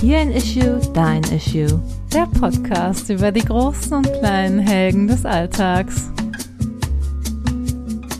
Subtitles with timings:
[0.00, 1.78] Hier ein Issue, dein Issue.
[2.10, 6.10] Der Podcast über die großen und kleinen Helden des Alltags.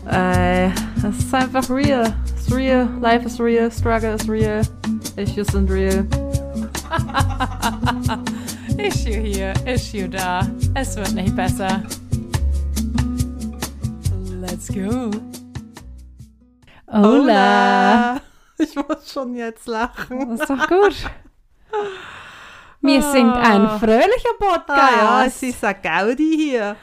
[0.04, 2.12] Ey, es ist einfach real.
[2.37, 2.87] It's real.
[3.01, 3.71] Life is real.
[3.71, 4.61] Struggle is real.
[5.16, 6.06] Issues sind real.
[8.76, 10.47] issue hier, Issue da.
[10.74, 11.83] Es wird nicht besser.
[14.38, 15.10] Let's go.
[16.92, 18.20] Hola.
[18.59, 20.28] Ich muss schon jetzt lachen.
[20.28, 20.95] Das ist doch gut.
[22.82, 23.78] Wir sind ein Ah.
[23.78, 24.70] fröhlicher Podcast.
[24.70, 26.76] Ah ja, es ist ein Gaudi hier.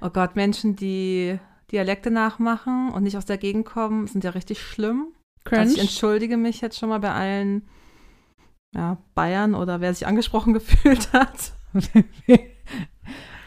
[0.00, 1.38] Oh Gott, Menschen, die
[1.72, 5.08] Dialekte nachmachen und nicht aus der Gegend kommen, sind ja richtig schlimm.
[5.44, 5.80] Also ich Cringe.
[5.80, 7.68] entschuldige mich jetzt schon mal bei allen
[8.74, 11.52] ja, Bayern oder wer sich angesprochen gefühlt hat.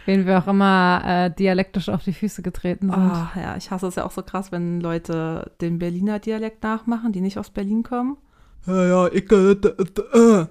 [0.05, 2.99] Wen wir auch immer äh, dialektisch auf die Füße getreten sind.
[2.99, 7.13] Oh, ja, ich hasse es ja auch so krass, wenn Leute den Berliner Dialekt nachmachen,
[7.13, 8.17] die nicht aus Berlin kommen.
[8.67, 9.31] Ja, ja, ich.
[9.31, 10.47] Äh, äh.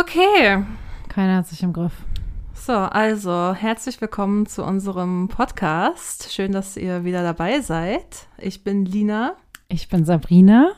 [0.00, 0.64] Okay,
[1.08, 1.92] Keiner hat sich im Griff.
[2.54, 6.32] So, also herzlich willkommen zu unserem Podcast.
[6.32, 8.28] Schön, dass ihr wieder dabei seid.
[8.38, 9.34] Ich bin Lina.
[9.66, 10.70] Ich bin Sabrina.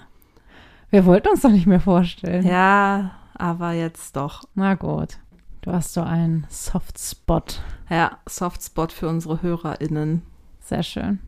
[0.89, 2.47] Wir wollten uns doch nicht mehr vorstellen.
[2.47, 4.45] Ja, aber jetzt doch.
[4.55, 5.19] Na gut.
[5.61, 7.61] Du hast so einen Softspot.
[7.91, 10.23] Ja, Softspot für unsere HörerInnen.
[10.61, 11.19] Sehr schön.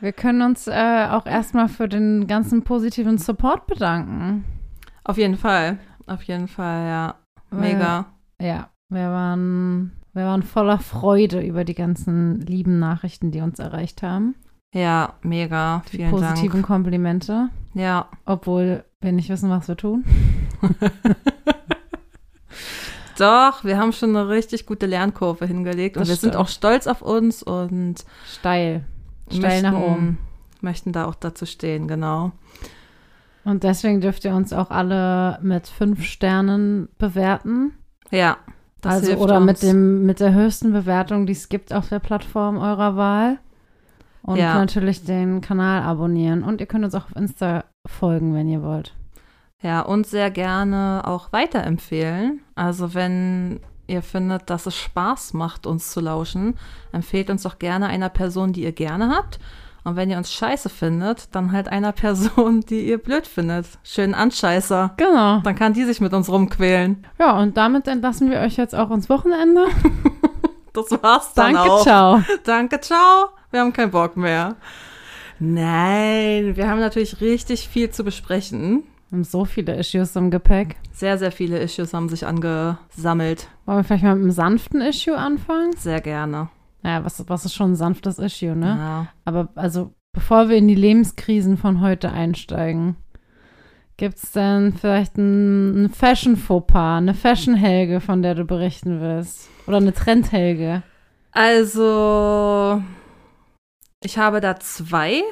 [0.00, 4.44] Wir können uns äh, auch erstmal für den ganzen positiven Support bedanken.
[5.02, 5.78] Auf jeden Fall.
[6.06, 7.21] Auf jeden Fall, ja.
[7.52, 8.06] Mega.
[8.40, 14.02] Ja, wir waren, wir waren voller Freude über die ganzen lieben Nachrichten, die uns erreicht
[14.02, 14.34] haben.
[14.74, 15.82] Ja, mega.
[15.92, 16.66] Die Vielen positiven Dank.
[16.66, 17.48] Komplimente.
[17.74, 18.08] Ja.
[18.24, 20.04] Obwohl wir nicht wissen, was wir tun.
[23.18, 26.36] Doch, wir haben schon eine richtig gute Lernkurve hingelegt und Das wir sind stimmt.
[26.42, 28.84] auch stolz auf uns und Steil.
[29.30, 30.18] Steil nach möchten- oben.
[30.62, 32.32] Möchten da auch dazu stehen, genau.
[33.44, 37.72] Und deswegen dürft ihr uns auch alle mit fünf Sternen bewerten.
[38.10, 38.36] Ja.
[38.80, 39.46] Das also oder uns.
[39.46, 43.38] mit dem mit der höchsten Bewertung, die es gibt auf der Plattform eurer Wahl.
[44.22, 44.54] Und Ja.
[44.54, 46.44] natürlich den Kanal abonnieren.
[46.44, 48.94] Und ihr könnt uns auch auf Insta folgen, wenn ihr wollt.
[49.60, 52.40] Ja, und sehr gerne auch weiterempfehlen.
[52.54, 56.54] Also wenn ihr findet, dass es Spaß macht, uns zu lauschen,
[56.92, 59.38] empfehlt uns doch gerne einer Person, die ihr gerne habt.
[59.84, 63.66] Und wenn ihr uns scheiße findet, dann halt einer Person, die ihr blöd findet.
[63.82, 64.94] Schönen Anscheißer.
[64.96, 65.40] Genau.
[65.40, 67.04] Dann kann die sich mit uns rumquälen.
[67.18, 69.66] Ja, und damit entlassen wir euch jetzt auch ins Wochenende.
[70.74, 71.82] Das war's dann Danke, auch.
[71.82, 72.22] ciao.
[72.44, 73.26] Danke, ciao.
[73.50, 74.56] Wir haben keinen Bock mehr.
[75.38, 78.84] Nein, wir haben natürlich richtig viel zu besprechen.
[79.10, 80.76] Wir haben so viele Issues im Gepäck.
[80.92, 83.48] Sehr, sehr viele Issues haben sich angesammelt.
[83.66, 85.72] Wollen wir vielleicht mal mit einem sanften Issue anfangen?
[85.76, 86.48] Sehr gerne.
[86.82, 88.76] Naja, was, was ist schon ein sanftes Issue, ne?
[88.78, 89.06] Ja.
[89.24, 92.96] Aber also, bevor wir in die Lebenskrisen von heute einsteigen,
[93.96, 99.48] gibt es denn vielleicht ein, ein Fashion-Fauxpas, eine Fashion-Helge, von der du berichten willst?
[99.66, 100.82] Oder eine Trend-Helge?
[101.30, 102.82] Also,
[104.02, 105.22] ich habe da zwei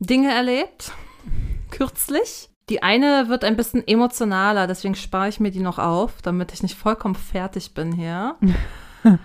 [0.00, 0.92] Dinge erlebt,
[1.70, 2.48] kürzlich.
[2.68, 6.62] Die eine wird ein bisschen emotionaler, deswegen spare ich mir die noch auf, damit ich
[6.62, 8.36] nicht vollkommen fertig bin hier.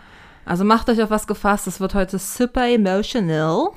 [0.45, 3.69] Also macht euch auf was gefasst, es wird heute super emotional.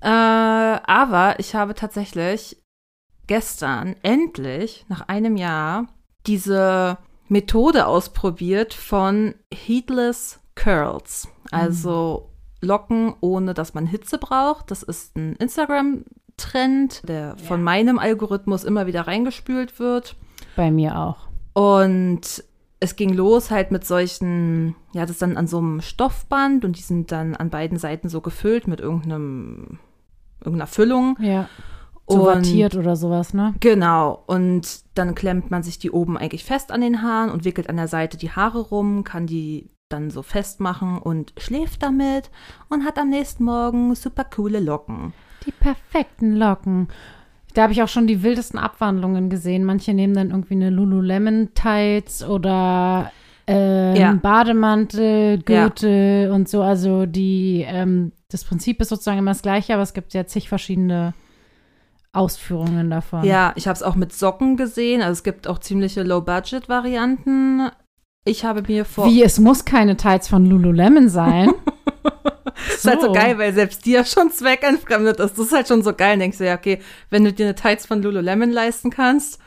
[0.00, 2.62] Äh, aber ich habe tatsächlich
[3.26, 5.88] gestern endlich nach einem Jahr
[6.26, 6.98] diese
[7.28, 11.28] Methode ausprobiert von Heatless Curls.
[11.50, 14.70] Also Locken, ohne dass man Hitze braucht.
[14.70, 20.16] Das ist ein Instagram-Trend, der von meinem Algorithmus immer wieder reingespült wird.
[20.56, 21.28] Bei mir auch.
[21.52, 22.44] Und
[22.80, 26.76] es ging los halt mit solchen, ja, das ist dann an so einem Stoffband und
[26.76, 29.78] die sind dann an beiden Seiten so gefüllt mit irgendeinem,
[30.40, 31.16] irgendeiner Füllung.
[31.20, 31.48] Ja.
[32.08, 33.54] So Und- wattiert oder sowas, ne?
[33.60, 34.22] Genau.
[34.26, 37.76] Und dann klemmt man sich die oben eigentlich fest an den Haaren und wickelt an
[37.76, 42.30] der Seite die Haare rum, kann die dann so festmachen und schläft damit
[42.68, 45.12] und hat am nächsten Morgen super coole Locken.
[45.46, 46.88] Die perfekten Locken.
[47.56, 49.64] Da habe ich auch schon die wildesten Abwandlungen gesehen.
[49.64, 53.10] Manche nehmen dann irgendwie eine Lululemon Tights oder
[53.46, 54.12] ähm, Ja.
[54.12, 55.62] Bademantel, Ja.
[55.68, 56.60] Gürtel und so.
[56.62, 60.50] Also die, ähm, das Prinzip ist sozusagen immer das gleiche, aber es gibt ja zig
[60.50, 61.14] verschiedene
[62.12, 63.24] Ausführungen davon.
[63.24, 65.00] Ja, ich habe es auch mit Socken gesehen.
[65.00, 67.70] Also es gibt auch ziemliche Low-Budget-Varianten.
[68.26, 69.06] Ich habe mir vor.
[69.06, 71.52] Wie, es muss keine Tights von Lululemon sein.
[72.68, 75.38] Das ist halt so geil, weil selbst dir schon zweckentfremdet ist.
[75.38, 76.18] Das ist halt schon so geil.
[76.18, 76.80] Denkst du ja, okay,
[77.10, 79.38] wenn du dir eine Tights von Lululemon leisten kannst,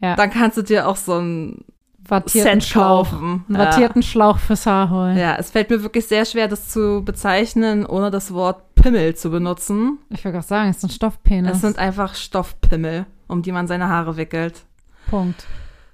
[0.00, 0.16] Ja.
[0.16, 1.64] dann kannst du dir auch so ein
[2.08, 3.08] Wattierten Schlauch.
[3.10, 3.44] kaufen.
[3.48, 3.66] Einen Ja.
[3.66, 5.16] wattierten Schlauch fürs Haar holen.
[5.16, 9.30] Ja, es fällt mir wirklich sehr schwer, das zu bezeichnen, ohne das Wort Pimmel zu
[9.30, 9.98] benutzen.
[10.10, 11.56] Ich würde gerade sagen, es ein Stoffpenis.
[11.56, 14.64] Es sind einfach Stoffpimmel, um die man seine Haare wickelt.
[15.10, 15.46] Punkt.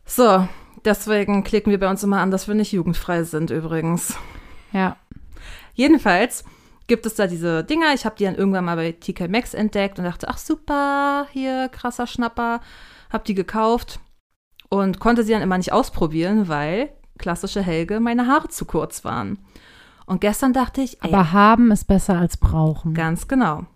[0.05, 0.47] So,
[0.85, 4.17] deswegen klicken wir bei uns immer an, dass wir nicht jugendfrei sind übrigens.
[4.73, 4.97] Ja.
[5.75, 6.45] Jedenfalls
[6.87, 7.95] gibt es da diese Dinger.
[7.95, 11.69] Ich habe die dann irgendwann mal bei TK Maxx entdeckt und dachte, ach super, hier
[11.69, 12.61] krasser Schnapper.
[13.11, 14.01] Hab die gekauft
[14.69, 19.39] und konnte sie dann immer nicht ausprobieren, weil klassische Helge meine Haare zu kurz waren.
[20.07, 22.95] Und gestern dachte ich, ey, Aber haben ist besser als brauchen.
[22.95, 23.67] Ganz genau.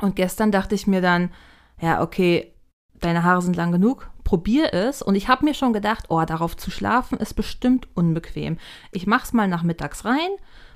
[0.00, 1.30] Und gestern dachte ich mir dann,
[1.80, 2.54] ja, okay,
[3.00, 5.02] deine Haare sind lang genug, probier es.
[5.02, 8.58] Und ich habe mir schon gedacht, oh, darauf zu schlafen ist bestimmt unbequem.
[8.92, 10.30] Ich mach's mal nachmittags rein.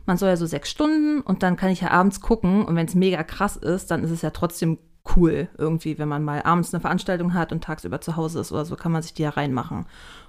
[0.07, 2.65] Man soll ja so sechs Stunden und dann kann ich ja abends gucken.
[2.65, 4.79] Und wenn es mega krass ist, dann ist es ja trotzdem
[5.17, 8.65] cool irgendwie, wenn man mal abends eine Veranstaltung hat und tagsüber zu Hause ist oder
[8.65, 9.87] so, kann man sich die ja reinmachen.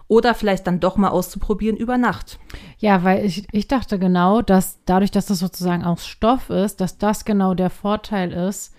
[0.07, 2.39] Oder vielleicht dann doch mal auszuprobieren über Nacht.
[2.77, 6.97] Ja, weil ich, ich dachte genau, dass dadurch, dass das sozusagen aus Stoff ist, dass
[6.97, 8.75] das genau der Vorteil ist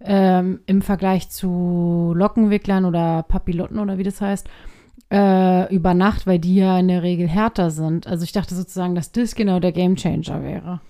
[0.00, 4.48] ähm, im Vergleich zu Lockenwicklern oder Papillotten oder wie das heißt,
[5.10, 8.06] äh, über Nacht, weil die ja in der Regel härter sind.
[8.06, 10.80] Also ich dachte sozusagen, dass das genau der Gamechanger wäre.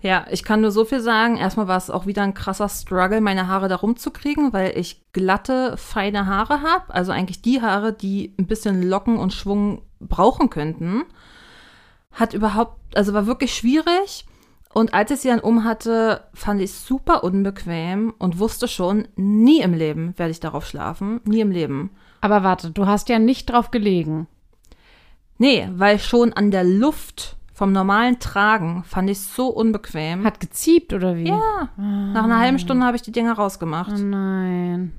[0.00, 1.36] Ja, ich kann nur so viel sagen.
[1.36, 5.76] Erstmal war es auch wieder ein krasser Struggle, meine Haare da rumzukriegen, weil ich glatte,
[5.76, 6.94] feine Haare habe.
[6.94, 11.02] Also eigentlich die Haare, die ein bisschen Locken und Schwung brauchen könnten.
[12.12, 14.24] Hat überhaupt, also war wirklich schwierig.
[14.72, 19.08] Und als ich sie dann um hatte, fand ich es super unbequem und wusste schon,
[19.16, 21.20] nie im Leben werde ich darauf schlafen.
[21.24, 21.90] Nie im Leben.
[22.20, 24.26] Aber warte, du hast ja nicht drauf gelegen.
[25.38, 30.24] Nee, weil schon an der Luft vom normalen Tragen fand ich es so unbequem.
[30.24, 31.28] Hat geziebt oder wie?
[31.28, 33.92] ja, nach einer halben Stunde habe ich die Dinger rausgemacht.
[33.94, 34.92] Oh nein.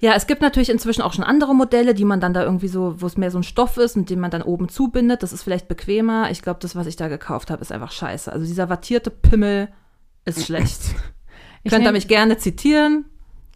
[0.00, 3.02] Ja, es gibt natürlich inzwischen auch schon andere Modelle, die man dann da irgendwie so,
[3.02, 5.22] wo es mehr so ein Stoff ist und den man dann oben zubindet.
[5.22, 6.30] Das ist vielleicht bequemer.
[6.30, 8.32] Ich glaube, das, was ich da gekauft habe, ist einfach scheiße.
[8.32, 9.68] Also dieser wattierte Pimmel
[10.24, 10.80] ist schlecht.
[11.62, 13.04] Ich Könnt ihr mich gerne zitieren.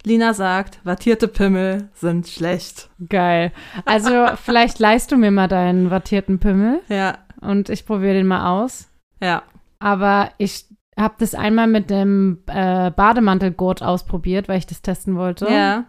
[0.05, 2.89] Lina sagt, wattierte Pimmel sind schlecht.
[3.09, 3.51] Geil.
[3.85, 8.47] Also vielleicht leihst du mir mal deinen wattierten Pimmel Ja, und ich probiere den mal
[8.61, 8.87] aus.
[9.21, 9.43] ja.
[9.79, 10.65] Aber ich
[10.97, 15.45] habe das einmal mit dem äh, Bademantelgurt ausprobiert, weil ich das testen wollte.
[15.51, 15.85] Ja.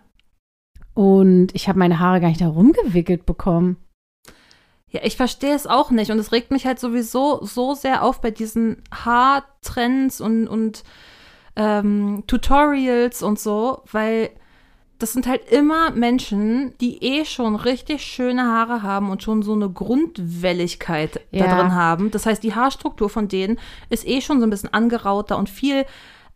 [0.95, 3.77] Und ich habe meine Haare gar nicht da rumgewickelt bekommen.
[4.91, 6.11] Ja, ich verstehe es auch nicht.
[6.11, 10.83] Und es regt mich halt sowieso so sehr auf bei diesen Haartrends und, und
[11.57, 14.31] ähm, Tutorials und so, weil
[14.99, 19.53] das sind halt immer Menschen, die eh schon richtig schöne Haare haben und schon so
[19.53, 21.55] eine Grundwelligkeit da Ja.
[21.55, 22.11] drin haben.
[22.11, 23.59] Das heißt, die Haarstruktur von denen
[23.91, 25.85] ist eh schon so ein bisschen angerauter und viel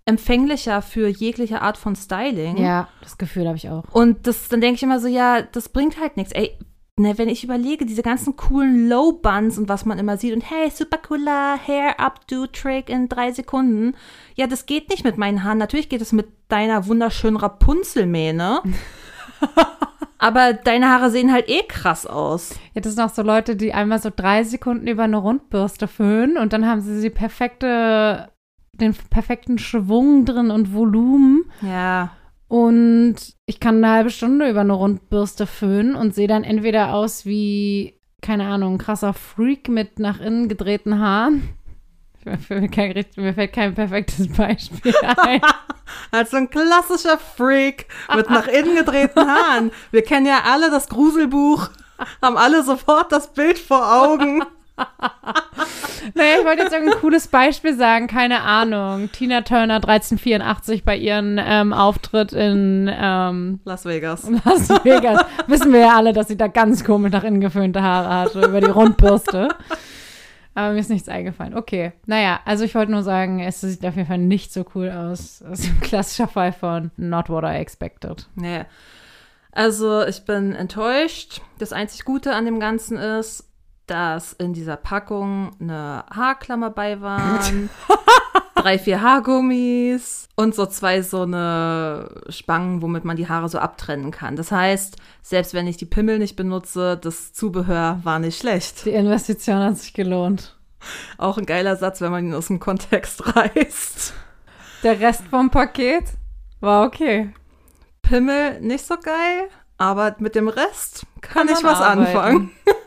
[0.04, 2.56] empfänglicher für jegliche Art von Styling.
[2.58, 3.84] Ja, das Gefühl habe ich auch.
[3.92, 6.32] Und das, dann denke ich immer so, ja, das bringt halt nichts.
[6.32, 6.58] Ey,
[7.00, 10.48] ne, wenn ich überlege, diese ganzen coolen Low Buns und was man immer sieht und
[10.48, 13.94] hey, super cooler Hair Updo Trick in drei Sekunden.
[14.36, 15.58] Ja, das geht nicht mit meinen Haaren.
[15.58, 18.62] Natürlich geht es mit deiner wunderschönen Rapunzelmähne.
[20.18, 22.54] Aber deine Haare sehen halt eh krass aus.
[22.74, 26.36] Ja, das sind auch so Leute, die einmal so drei Sekunden über eine Rundbürste föhnen
[26.36, 28.30] und dann haben sie die perfekte,
[28.74, 31.44] den perfekten Schwung drin und Volumen.
[31.62, 32.10] Ja.
[32.50, 33.14] Und
[33.46, 38.00] ich kann eine halbe Stunde über eine Rundbürste föhnen und sehe dann entweder aus wie,
[38.22, 41.50] keine Ahnung, ein krasser Freak mit nach innen gedrehten Haaren.
[42.24, 45.40] Mir fällt kein, mir fällt kein perfektes Beispiel ein.
[46.10, 47.86] Als so ein klassischer Freak
[48.16, 49.70] mit nach innen gedrehten Haaren.
[49.92, 51.70] Wir kennen ja alle das Gruselbuch,
[52.20, 54.42] haben alle sofort das Bild vor Augen.
[56.14, 59.10] Naja, ich wollte jetzt irgendein cooles Beispiel sagen, keine Ahnung.
[59.12, 64.28] Tina Turner 1384 bei ihrem ähm, Auftritt in ähm, Las Vegas.
[64.44, 65.24] Las Vegas.
[65.46, 68.60] Wissen wir ja alle, dass sie da ganz komisch nach innen geföhnte Haare hatte über
[68.60, 69.48] die Rundbürste.
[70.54, 71.56] Aber mir ist nichts eingefallen.
[71.56, 74.90] Okay, naja, also ich wollte nur sagen, es sieht auf jeden Fall nicht so cool
[74.90, 75.44] aus.
[75.46, 78.28] Das ist ein klassischer Fall von not what I expected.
[78.34, 78.64] Nee.
[79.52, 81.40] Also ich bin enttäuscht.
[81.58, 83.49] Das einzig Gute an dem Ganzen ist,
[83.90, 87.68] dass in dieser Packung eine Haarklammer bei waren,
[88.54, 94.10] drei, vier Haargummis und so zwei so eine Spangen, womit man die Haare so abtrennen
[94.10, 94.36] kann.
[94.36, 98.84] Das heißt, selbst wenn ich die Pimmel nicht benutze, das Zubehör war nicht schlecht.
[98.84, 100.56] Die Investition hat sich gelohnt.
[101.18, 104.14] Auch ein geiler Satz, wenn man ihn aus dem Kontext reißt.
[104.82, 106.04] Der Rest vom Paket
[106.60, 107.34] war okay.
[108.02, 112.00] Pimmel nicht so geil, aber mit dem Rest kann, Kann ich was arbeiten.
[112.06, 112.50] anfangen.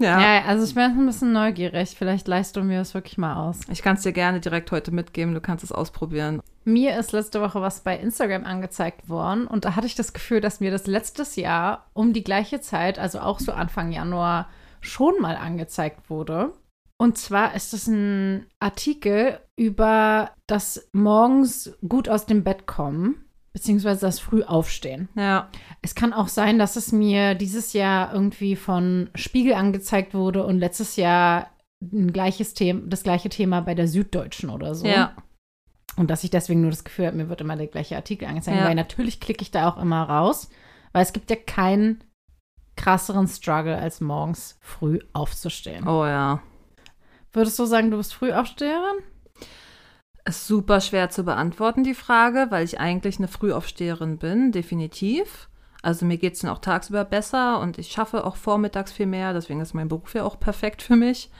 [0.00, 0.20] ja.
[0.20, 1.94] Ja, also ich bin ein bisschen neugierig.
[1.96, 3.60] Vielleicht leihst du mir das wirklich mal aus.
[3.70, 6.42] Ich kann es dir gerne direkt heute mitgeben, du kannst es ausprobieren.
[6.64, 10.40] Mir ist letzte Woche was bei Instagram angezeigt worden und da hatte ich das Gefühl,
[10.40, 14.48] dass mir das letztes Jahr um die gleiche Zeit, also auch so Anfang Januar,
[14.80, 16.52] schon mal angezeigt wurde.
[16.98, 23.29] Und zwar ist es ein Artikel über das morgens gut aus dem Bett kommen.
[23.52, 25.08] Beziehungsweise das Frühaufstehen.
[25.16, 25.48] Ja.
[25.82, 30.58] Es kann auch sein, dass es mir dieses Jahr irgendwie von Spiegel angezeigt wurde und
[30.58, 31.50] letztes Jahr
[31.82, 34.86] ein gleiches Thema, das gleiche Thema bei der Süddeutschen oder so.
[34.86, 35.16] Ja.
[35.96, 38.58] Und dass ich deswegen nur das Gefühl habe, mir wird immer der gleiche Artikel angezeigt.
[38.58, 38.66] Ja.
[38.66, 40.50] Weil natürlich klicke ich da auch immer raus,
[40.92, 42.04] weil es gibt ja keinen
[42.76, 45.86] krasseren Struggle, als morgens früh aufzustehen.
[45.86, 46.40] Oh ja.
[47.32, 49.02] Würdest du sagen, du bist Frühaufsteherin?
[50.30, 55.48] Ist super schwer zu beantworten, die Frage, weil ich eigentlich eine Frühaufsteherin bin, definitiv.
[55.82, 59.32] Also mir geht es dann auch tagsüber besser und ich schaffe auch vormittags viel mehr,
[59.32, 61.32] deswegen ist mein Beruf ja auch perfekt für mich.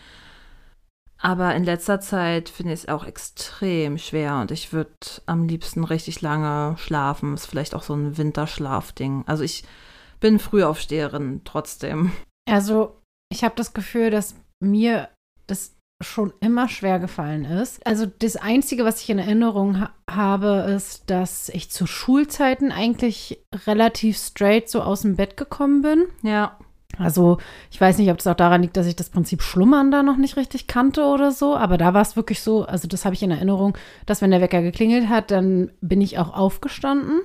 [1.19, 4.91] Aber in letzter Zeit finde ich es auch extrem schwer und ich würde
[5.27, 7.35] am liebsten richtig lange schlafen.
[7.35, 9.23] Ist vielleicht auch so ein Winterschlafding.
[9.29, 9.63] Also ich
[10.19, 12.11] bin Frühaufsteherin trotzdem.
[12.49, 15.11] Also, ich habe das Gefühl, dass mir
[15.47, 17.87] das schon immer schwer gefallen ist.
[17.87, 23.45] Also, das Einzige, was ich in Erinnerung ha habe, ist, dass ich zu Schulzeiten eigentlich
[23.67, 26.07] relativ straight so aus dem Bett gekommen bin.
[26.23, 26.57] Ja.
[26.99, 27.39] Also,
[27.71, 30.17] ich weiß nicht, ob das auch daran liegt, dass ich das Prinzip Schlummern da noch
[30.17, 33.23] nicht richtig kannte oder so, aber da war es wirklich so, also das habe ich
[33.23, 33.77] in Erinnerung,
[34.07, 37.21] dass wenn der Wecker geklingelt hat, dann bin ich auch aufgestanden.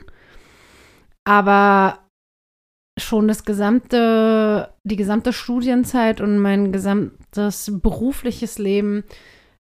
[1.24, 2.00] Aber
[2.98, 9.04] schon das gesamte, die gesamte Studienzeit und mein gesamtes berufliches Leben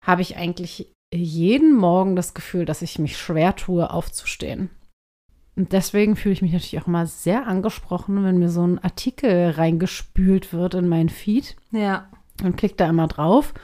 [0.05, 4.69] habe ich eigentlich jeden Morgen das Gefühl, dass ich mich schwer tue, aufzustehen.
[5.57, 9.51] Und deswegen fühle ich mich natürlich auch immer sehr angesprochen, wenn mir so ein Artikel
[9.51, 12.09] reingespült wird in meinen Feed Ja.
[12.43, 13.55] und klicke da immer drauf.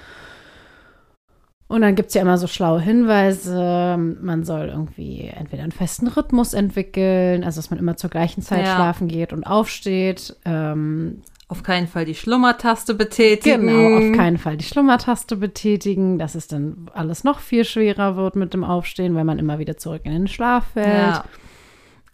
[1.70, 3.96] Und dann gibt es ja immer so schlaue Hinweise.
[4.20, 8.66] Man soll irgendwie entweder einen festen Rhythmus entwickeln, also dass man immer zur gleichen Zeit
[8.66, 8.74] Ja.
[8.74, 10.34] schlafen geht und aufsteht.
[10.44, 13.68] Ähm, Auf keinen Fall die Schlummertaste betätigen.
[13.68, 18.34] genau, auf keinen Fall die Schlummertaste betätigen, dass es dann alles noch viel schwerer wird
[18.34, 20.86] mit dem Aufstehen, weil man immer wieder zurück in den Schlaf fällt.
[20.88, 21.24] Ja.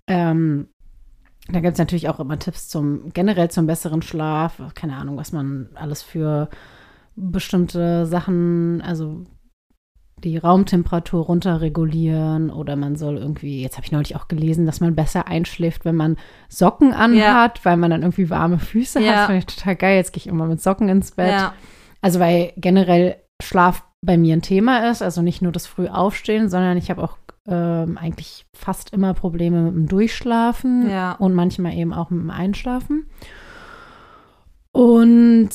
[0.07, 0.69] Ähm,
[1.49, 4.61] da gibt es natürlich auch immer Tipps zum generell zum besseren Schlaf.
[4.75, 6.51] Keine Ahnung, was man alles für
[7.15, 9.25] bestimmte Sachen, also
[10.27, 14.95] die Raumtemperatur runterregulieren oder man soll irgendwie, jetzt habe ich neulich auch gelesen, dass man
[14.95, 16.17] besser einschläft, wenn man
[16.49, 19.07] Socken anhat, weil man dann irgendwie warme Füße Ja.
[19.09, 19.17] hat.
[19.17, 19.97] Das finde ich total geil.
[19.97, 21.31] Jetzt gehe ich immer mit Socken ins Bett.
[21.33, 21.55] Ja.
[22.03, 26.49] Also weil generell Schlaf bei mir ein Thema ist, also nicht nur das früh aufstehen,
[26.49, 27.17] sondern ich habe auch
[27.49, 31.13] ähm, eigentlich fast immer Probleme mit dem Durchschlafen Ja.
[31.13, 33.09] und manchmal eben auch mit dem Einschlafen.
[34.73, 35.51] Und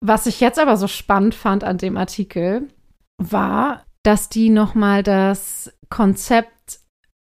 [0.00, 2.68] was ich jetzt aber so spannend fand an dem Artikel,
[3.18, 6.80] war, dass die nochmal das Konzept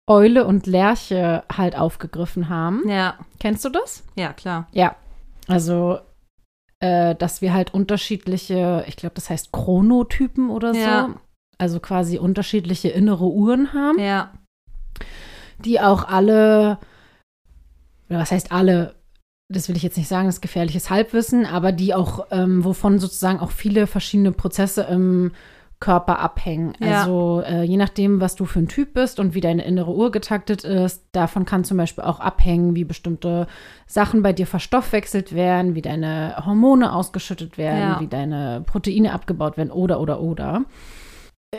[0.08, 2.88] Eule und Lerche halt aufgegriffen haben.
[2.88, 3.14] Ja.
[3.38, 4.02] Kennst du das?
[4.16, 4.66] Ja, klar.
[4.72, 4.96] Ja,
[5.46, 5.98] also,
[6.80, 11.14] äh, dass wir halt unterschiedliche, ich glaube, das heißt Chronotypen oder so, Ja.
[11.58, 14.32] also quasi unterschiedliche innere Uhren haben, Ja.
[15.64, 16.78] die auch alle,
[18.08, 18.96] oder was heißt alle,
[19.48, 22.98] das will ich jetzt nicht sagen, das ist gefährliches Halbwissen, aber die auch, ähm, wovon
[22.98, 25.32] sozusagen auch viele verschiedene Prozesse im
[25.80, 26.74] Körper abhängen.
[26.78, 27.00] Ja.
[27.00, 30.12] Also äh, je nachdem, was du für ein Typ bist und wie deine innere Uhr
[30.12, 33.46] getaktet ist, davon kann zum Beispiel auch abhängen, wie bestimmte
[33.86, 38.00] Sachen bei dir verstoffwechselt werden, wie deine Hormone ausgeschüttet werden, Ja.
[38.00, 40.64] wie deine Proteine abgebaut werden oder oder oder.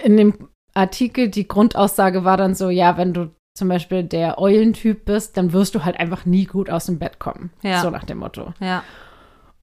[0.03, 5.03] In dem Artikel, die Grundaussage war dann so, ja, wenn du zum Beispiel der Eulentyp
[5.03, 7.49] bist, dann wirst du halt einfach nie gut aus dem Bett kommen.
[7.63, 7.81] Ja.
[7.81, 8.53] So nach dem Motto.
[8.61, 8.83] Ja.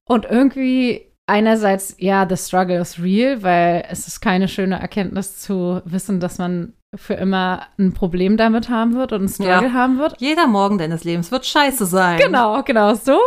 [0.05, 5.81] Und irgendwie einerseits, ja, the struggle is real, weil es ist keine schöne Erkenntnis zu
[5.85, 9.73] wissen, dass man für immer ein Problem damit haben wird und ein Struggle Ja.
[9.73, 10.15] haben wird.
[10.19, 12.19] Jeder Morgen deines Lebens wird scheiße sein.
[12.19, 13.17] Genau, genau so.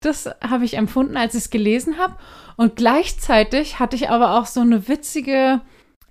[0.00, 2.14] Das habe ich empfunden, als ich es gelesen habe.
[2.56, 5.60] Und gleichzeitig hatte ich aber auch so eine witzige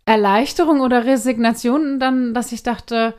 [0.05, 3.13] Erleichterung oder Resignation dann, dass ich dachte,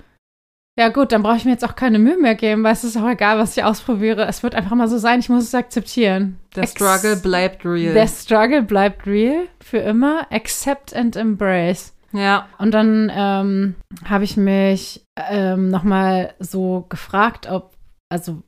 [0.80, 2.96] ja gut, dann brauche ich mir jetzt auch keine Mühe mehr geben, weil es ist
[2.96, 4.26] auch egal, was ich ausprobiere.
[4.26, 6.38] Es wird einfach mal so sein, ich muss es akzeptieren.
[6.56, 7.92] Der Struggle bleibt real.
[7.92, 10.26] Der Struggle bleibt real für immer.
[10.32, 11.92] Accept and embrace.
[12.12, 12.48] ja.
[12.56, 13.74] Und dann ähm,
[14.06, 17.74] habe ich mich ähm, nochmal so gefragt, ob,
[18.08, 18.42] also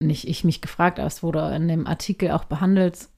[0.00, 3.08] nicht ich mich gefragt, aber es wurde in dem Artikel auch behandelt,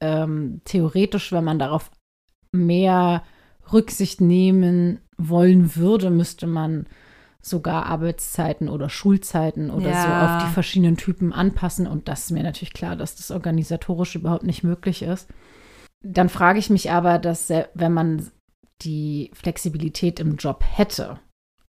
[0.00, 1.92] ähm, theoretisch, wenn man darauf
[2.50, 3.22] mehr
[3.72, 6.86] Rücksicht nehmen wollen würde, müsste man
[7.44, 10.24] sogar Arbeitszeiten oder Schulzeiten oder so Ja.
[10.24, 11.86] auf die verschiedenen Typen anpassen.
[11.88, 15.28] Und das ist mir natürlich klar, dass das organisatorisch überhaupt nicht möglich ist.
[16.04, 18.30] Dann frage ich mich aber, dass wenn man
[18.82, 21.18] die Flexibilität im Job hätte,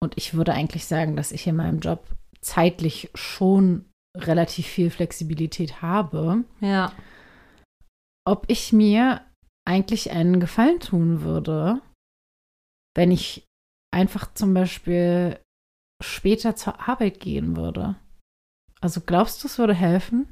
[0.03, 2.07] und ich würde eigentlich sagen, dass ich in meinem Job
[2.41, 6.93] zeitlich schon relativ viel Flexibilität habe, Ja.
[8.27, 9.21] ob ich mir
[9.67, 11.81] eigentlich einen Gefallen tun würde,
[12.97, 13.45] wenn ich
[13.95, 15.39] einfach zum Beispiel
[16.03, 17.97] später zur Arbeit gehen würde.
[18.81, 20.29] Also glaubst du, es würde helfen,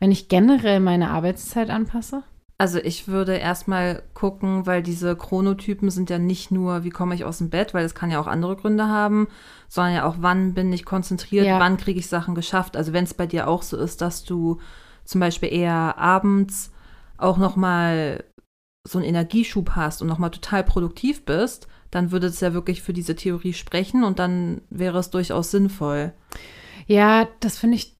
[0.00, 2.22] wenn ich generell meine Arbeitszeit anpasse?
[2.60, 7.24] Also ich würde erstmal gucken, weil diese Chronotypen sind ja nicht nur, wie komme ich
[7.24, 9.28] aus dem Bett, weil das kann ja auch andere Gründe haben,
[9.68, 11.60] sondern ja auch, wann bin ich konzentriert, Ja.
[11.60, 12.76] wann kriege ich Sachen geschafft.
[12.76, 14.58] Also wenn es bei dir auch so ist, dass du
[15.04, 16.72] zum Beispiel eher abends
[17.16, 18.24] auch nochmal
[18.84, 22.92] so einen Energieschub hast und nochmal total produktiv bist, dann würde es ja wirklich für
[22.92, 26.12] diese Theorie sprechen und dann wäre es durchaus sinnvoll.
[26.86, 27.96] Ja, das finde ich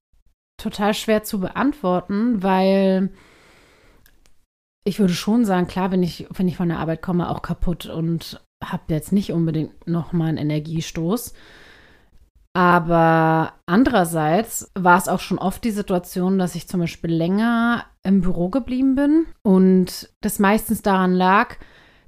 [0.57, 3.11] total schwer zu beantworten, weil
[4.83, 7.85] ich würde schon sagen, klar, wenn ich, wenn ich von der Arbeit komme, auch kaputt
[7.85, 11.33] und habe jetzt nicht unbedingt nochmal einen Energiestoß.
[12.53, 18.21] Aber andererseits war es auch schon oft die Situation, dass ich zum Beispiel länger im
[18.21, 21.57] Büro geblieben bin und das meistens daran lag,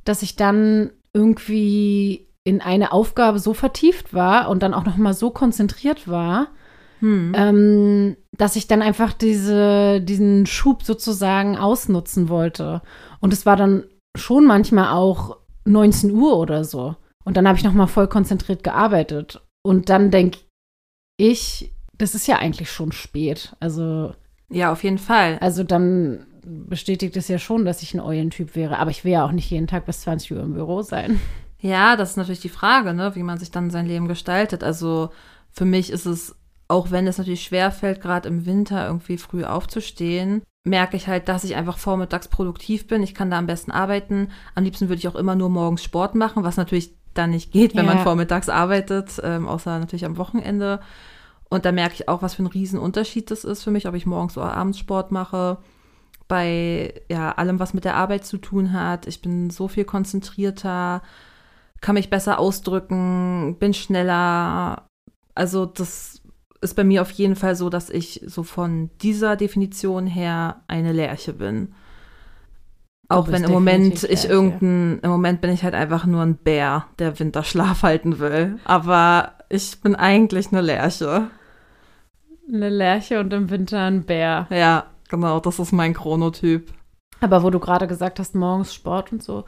[0.04, 5.14] dass ich dann irgendwie in eine Aufgabe so vertieft war und dann auch noch mal
[5.14, 6.48] so konzentriert war,
[7.00, 7.34] Hm.
[7.36, 12.82] ähm, dass ich dann einfach diese, diesen Schub sozusagen ausnutzen wollte.
[13.20, 13.84] Und es war dann
[14.18, 16.96] schon manchmal auch 19 Uhr oder so.
[17.24, 19.42] Und dann habe ich noch mal voll konzentriert gearbeitet.
[19.64, 20.40] Und dann denke
[21.18, 23.56] ich, das ist ja eigentlich schon spät.
[23.60, 24.14] Also,
[24.50, 25.38] Ja, auf jeden Fall.
[25.40, 28.80] also dann bestätigt es ja schon, dass ich ein Eulentyp wäre.
[28.80, 31.20] Aber ich will ja auch nicht jeden Tag bis 20 Uhr im Büro sein.
[31.60, 34.64] Ja, das ist natürlich die Frage, ne, wie man sich dann sein Leben gestaltet.
[34.64, 35.10] Also
[35.52, 36.36] für mich ist es,
[36.68, 41.28] auch wenn es natürlich schwer fällt, gerade im Winter irgendwie früh aufzustehen, merke ich halt,
[41.28, 43.04] dass ich einfach vormittags produktiv bin.
[43.04, 44.30] Ich kann da am besten arbeiten.
[44.56, 47.76] Am liebsten würde ich auch immer nur morgens Sport machen, was natürlich dann nicht geht,
[47.76, 47.94] wenn Ja.
[47.96, 50.80] man vormittags arbeitet, ähm, außer natürlich am Wochenende.
[51.50, 54.06] Und da merke ich auch, was für ein Riesenunterschied das ist für mich, ob ich
[54.06, 55.58] morgens oder abends Sport mache.
[56.32, 59.06] Bei ja, allem, was mit der Arbeit zu tun hat.
[59.06, 61.02] Ich bin so viel konzentrierter,
[61.82, 64.88] kann mich besser ausdrücken, bin schneller.
[65.36, 66.22] Also das
[66.62, 70.94] ist bei mir auf jeden Fall so, dass ich so von dieser Definition her eine
[70.94, 71.74] Lerche bin.
[73.10, 76.86] Auch wenn im Moment ich irgendein, im Moment bin ich halt einfach nur ein Bär,
[76.98, 78.58] der Winterschlaf halten will.
[78.64, 81.28] Aber ich bin eigentlich eine Lerche.
[82.48, 84.48] Eine Lerche und im Winter ein Bär.
[84.50, 86.74] Ja, genau, das ist mein Chronotyp.
[87.20, 89.44] Aber wo du gerade gesagt hast, morgens Sport und so,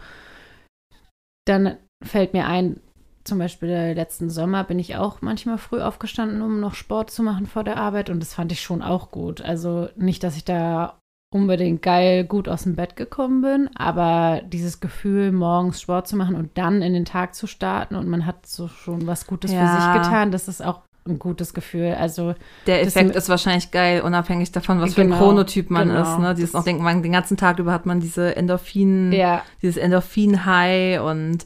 [1.46, 2.80] dann fällt mir ein,
[3.24, 7.24] zum Beispiel äh, letzten Sommer bin ich auch manchmal früh aufgestanden, um noch Sport zu
[7.24, 9.42] machen vor der Arbeit und das fand ich schon auch gut.
[9.42, 11.00] Also nicht, dass ich da
[11.34, 16.36] unbedingt geil gut aus dem Bett gekommen bin, aber dieses Gefühl, morgens Sport zu machen
[16.36, 19.58] und dann in den Tag zu starten und man hat so schon was Gutes für
[19.58, 19.68] Ja.
[19.94, 21.96] sich getan, das ist auch ein gutes Gefühl.
[22.00, 22.36] Also
[22.66, 26.02] Der Effekt ist wahrscheinlich geil, unabhängig davon, was für ein Genau, Chronotyp man genau.
[26.02, 26.20] ist.
[26.20, 26.34] Ne?
[26.34, 31.02] Dieses auch denken, man, den ganzen Tag über hat man diese Endorphin, ja, dieses Endorphin-High
[31.02, 31.46] und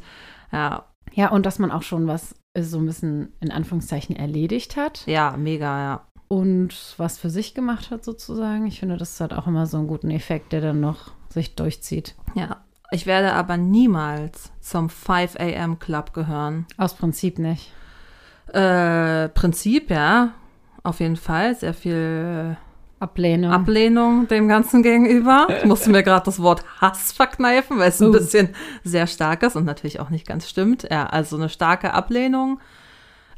[0.52, 5.04] ja, ja und dass man auch schon was so ein bisschen in Anführungszeichen erledigt hat.
[5.06, 6.02] ja, mega, ja.
[6.28, 8.68] und was für sich gemacht hat sozusagen.
[8.68, 12.16] Ich finde, das hat auch immer so einen guten Effekt, der dann noch sich durchzieht.
[12.36, 12.58] Ja.
[12.90, 15.78] Ich werde aber niemals zum 5 a.m.
[15.78, 16.66] Club gehören.
[16.78, 17.72] Aus Prinzip nicht.
[18.54, 20.34] Äh, Prinzip, ja,
[20.84, 21.56] auf jeden Fall.
[21.56, 22.58] Sehr viel
[23.00, 23.52] Ablehnung.
[23.52, 25.48] Ablehnung dem Ganzen gegenüber.
[25.58, 28.14] Ich musste mir gerade das Wort Hass verkneifen, weil es ein Uh.
[28.14, 28.50] bisschen
[28.84, 30.88] sehr stark ist und natürlich auch nicht ganz stimmt.
[30.90, 32.60] Ja, also eine starke Ablehnung.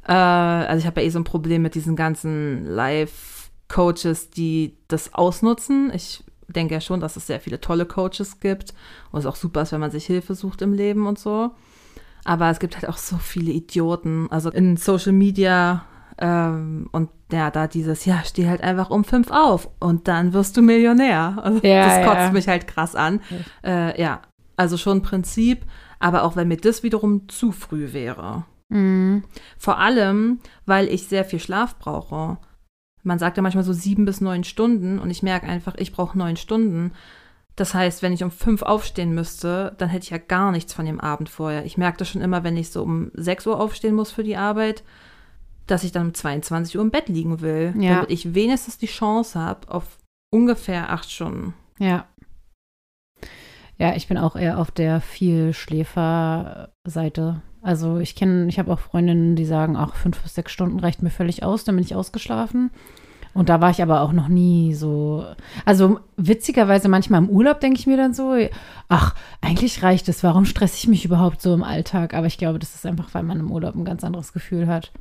[0.08, 5.13] Äh, also ich habe ja eh so ein Problem mit diesen ganzen Live-Coaches, die das
[5.13, 5.91] ausnutzen.
[5.93, 8.74] Ich denke ja schon, dass es sehr viele tolle Coaches gibt
[9.12, 11.52] und es auch super ist, wenn man sich Hilfe sucht im Leben und so.
[12.29, 15.83] Aber es gibt halt auch so viele Idioten, also in Social Media
[16.19, 20.55] ähm, und ja, da dieses, ja, steh halt einfach um fünf auf und dann wirst
[20.55, 21.39] du Millionär.
[21.41, 22.31] Also Ja, das kotzt ja.
[22.31, 23.21] mich halt krass an.
[23.65, 24.21] Äh, ja,
[24.57, 25.65] also schon ein Prinzip,
[25.97, 28.45] aber auch wenn mir das wiederum zu früh wäre.
[28.67, 29.23] Mhm.
[29.57, 30.37] Vor allem,
[30.67, 32.37] weil ich sehr viel Schlaf brauche.
[33.01, 36.15] Man sagt ja manchmal so sieben bis neun Stunden und ich merke einfach, ich brauche
[36.15, 36.91] neun Stunden.
[37.60, 40.86] Das heißt, wenn ich um fünf aufstehen müsste, dann hätte ich ja gar nichts von
[40.86, 41.65] dem Abend vorher.
[41.65, 44.38] Ich merke das schon immer, wenn ich so um sechs Uhr aufstehen muss für die
[44.38, 44.82] Arbeit,
[45.67, 47.95] dass ich dann um 22 Uhr im Bett liegen will, Ja.
[47.95, 49.98] damit ich wenigstens die Chance habe auf
[50.34, 51.54] ungefähr acht Stunden.
[51.80, 52.06] Ja.
[53.78, 57.41] Ja, ich bin auch eher auf der Vielschläfer-Seite.
[57.62, 61.04] Also ich kenne, ich habe auch Freundinnen, die sagen, ach, fünf bis sechs Stunden reicht
[61.04, 62.72] mir völlig aus, dann bin ich ausgeschlafen.
[63.33, 65.23] Und da war ich aber auch noch nie so.
[65.63, 68.35] Also witzigerweise manchmal im Urlaub denke ich mir dann so,
[68.87, 70.23] ach, eigentlich reicht es.
[70.23, 72.13] Warum stresse ich mich überhaupt so im Alltag?
[72.13, 74.91] Aber ich glaube, das ist einfach, weil man im Urlaub ein ganz anderes Gefühl hat.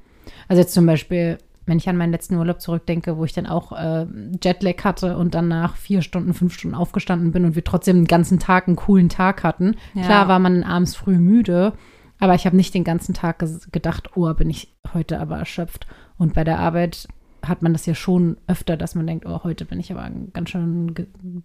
[0.47, 3.73] Also jetzt zum Beispiel, wenn ich an meinen letzten Urlaub zurückdenke, wo ich dann auch
[3.73, 4.07] äh,
[4.43, 8.07] Jetlag hatte und dann nach vier Stunden, fünf Stunden aufgestanden bin und wir trotzdem den
[8.07, 9.75] ganzen Tag einen coolen Tag hatten.
[9.95, 10.03] Ja.
[10.03, 11.73] Klar war man abends früh müde,
[12.19, 15.87] Aber ich habe nicht den ganzen Tag gedacht, oh, bin ich heute aber erschöpft.
[16.17, 17.07] Und bei der Arbeit
[17.49, 20.51] hat man das ja schon öfter, dass man denkt, oh, heute bin ich aber ganz
[20.51, 20.95] schön,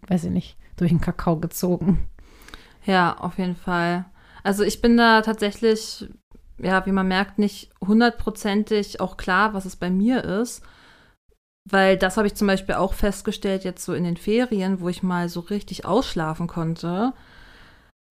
[0.07, 2.07] weiß ich nicht, durch den Kakao gezogen.
[2.85, 4.05] Ja, auf jeden Fall.
[4.43, 6.09] Also ich bin da tatsächlich,
[6.57, 10.63] ja, wie man merkt, nicht hundertprozentig auch klar, was es bei mir ist.
[11.69, 15.01] Weil das habe ich zum Beispiel auch festgestellt, jetzt so in den Ferien, wo ich
[15.01, 17.13] mal so richtig ausschlafen konnte,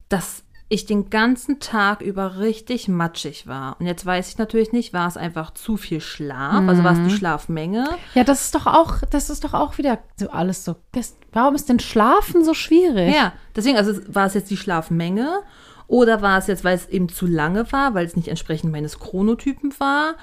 [0.09, 3.76] dass ich den ganzen Tag über richtig matschig war.
[3.78, 6.98] Und jetzt weiß ich natürlich nicht, war es einfach zu viel Schlaf, also war es
[6.98, 7.16] die Mhm.
[7.16, 7.88] Schlafmenge?
[8.14, 10.76] Ja, das ist doch auch, das ist doch auch wieder so alles so.
[10.92, 13.14] Das, warum ist denn Schlafen so schwierig?
[13.14, 15.40] Ja, deswegen, also war es jetzt die Schlafmenge
[15.88, 18.98] oder war es jetzt, weil es eben zu lange war, weil es nicht entsprechend meines
[18.98, 20.14] Chronotypen war?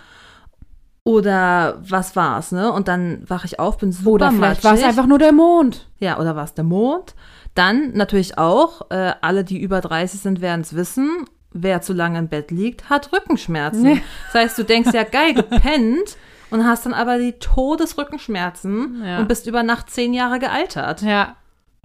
[1.03, 2.71] Oder was war es, ne?
[2.71, 5.87] Und dann wache ich auf, bin super Oder vielleicht war es einfach nur der Mond.
[5.97, 7.15] Ja, oder war es der Mond?
[7.55, 12.19] Dann natürlich auch, äh, alle, die über 30 sind, werden es wissen, wer zu lange
[12.19, 13.85] im Bett liegt, hat Rückenschmerzen.
[13.95, 13.97] Ja.
[14.31, 16.17] Das heißt, du denkst ja, geil, gepennt
[16.51, 19.19] und hast dann aber die Todesrückenschmerzen Ja.
[19.19, 21.01] und bist über Nacht zehn Jahre gealtert.
[21.01, 21.35] Ja.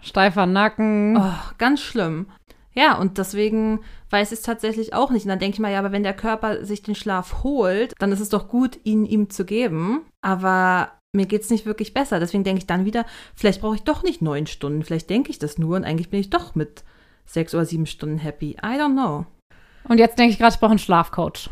[0.02, 1.16] Steifer Nacken.
[1.16, 2.26] Oh, ganz schlimm.
[2.74, 5.24] Ja, und deswegen weiß ich es tatsächlich auch nicht.
[5.24, 8.12] Und dann denke ich mal, ja, aber wenn der Körper sich den Schlaf holt, dann
[8.12, 10.02] ist es doch gut, ihn ihm zu geben.
[10.22, 12.20] Aber mir geht es nicht wirklich besser.
[12.20, 14.82] Deswegen denke ich dann wieder, vielleicht brauche ich doch nicht neun Stunden.
[14.82, 16.84] Vielleicht denke ich das nur und eigentlich bin ich doch mit
[17.26, 18.56] sechs oder sieben Stunden happy.
[18.62, 19.26] I don't know.
[19.88, 21.50] Und jetzt denke ich gerade, ich brauche einen Schlafcoach.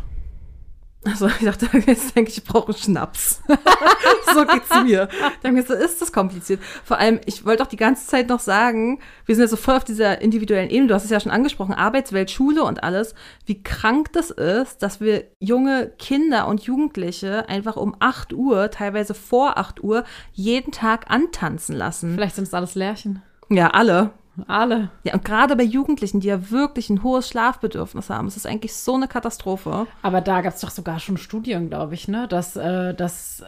[1.05, 3.43] Also ich dachte, jetzt denke ich, ich brauche einen Schnaps.
[4.35, 5.09] so geht's mir.
[5.43, 6.61] Dann so, ist das kompliziert.
[6.85, 9.77] Vor allem, ich wollte auch die ganze Zeit noch sagen, wir sind ja so voll
[9.77, 13.15] auf dieser individuellen Ebene, du hast es ja schon angesprochen, Arbeitswelt, Schule und alles,
[13.47, 19.15] wie krank das ist, dass wir junge Kinder und Jugendliche einfach um 8 Uhr, teilweise
[19.15, 22.15] vor 8 Uhr, jeden Tag antanzen lassen.
[22.15, 23.23] Vielleicht sind es alles Lärchen.
[23.49, 24.11] Ja, alle.
[24.47, 24.91] Alle.
[25.05, 28.75] Ja, und gerade bei Jugendlichen, die ja wirklich ein hohes Schlafbedürfnis haben, ist es eigentlich
[28.75, 29.87] so eine Katastrophe.
[30.03, 32.29] Aber da gab es doch sogar schon Studien, glaube ich, ne?
[32.29, 33.45] Dass, äh, dass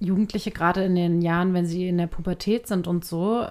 [0.00, 3.46] Jugendliche gerade in den Jahren, wenn sie in der Pubertät sind und so,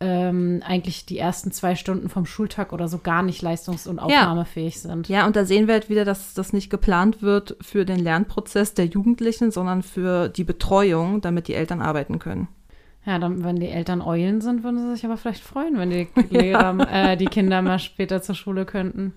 [0.00, 4.80] ähm, eigentlich die ersten zwei Stunden vom Schultag oder so gar nicht leistungs- und aufnahmefähig
[4.80, 5.08] sind.
[5.08, 8.74] Ja, und da sehen wir halt wieder, dass das nicht geplant wird für den Lernprozess
[8.74, 12.48] der Jugendlichen, sondern für die Betreuung, damit die Eltern arbeiten können.
[13.06, 16.08] Ja, dann, wenn die Eltern Eulen sind, würden sie sich aber vielleicht freuen, wenn die
[16.30, 19.14] Lehrer, äh, die Kinder mal später zur Schule könnten.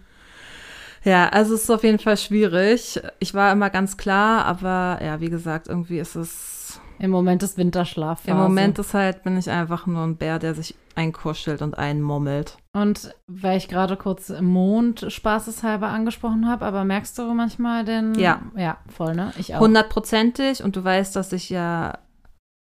[1.04, 3.02] Ja, also es ist auf jeden Fall schwierig.
[3.20, 6.80] Ich war immer ganz klar, aber ja, wie gesagt, irgendwie ist es.
[7.00, 8.28] Im Moment ist Winterschlaf.
[8.28, 12.58] Im Moment ist halt, bin ich einfach nur ein Bär, der sich einkuschelt und einmummelt.
[12.74, 18.16] Und weil ich gerade kurz Mond spaßeshalber angesprochen habe, aber merkst du manchmal den.
[18.16, 18.42] Ja.
[18.58, 19.32] Ja, voll, ne?
[19.40, 19.62] Ich auch.
[19.62, 20.62] Hundertprozentig.
[20.62, 21.98] Und du weißt, dass ich ja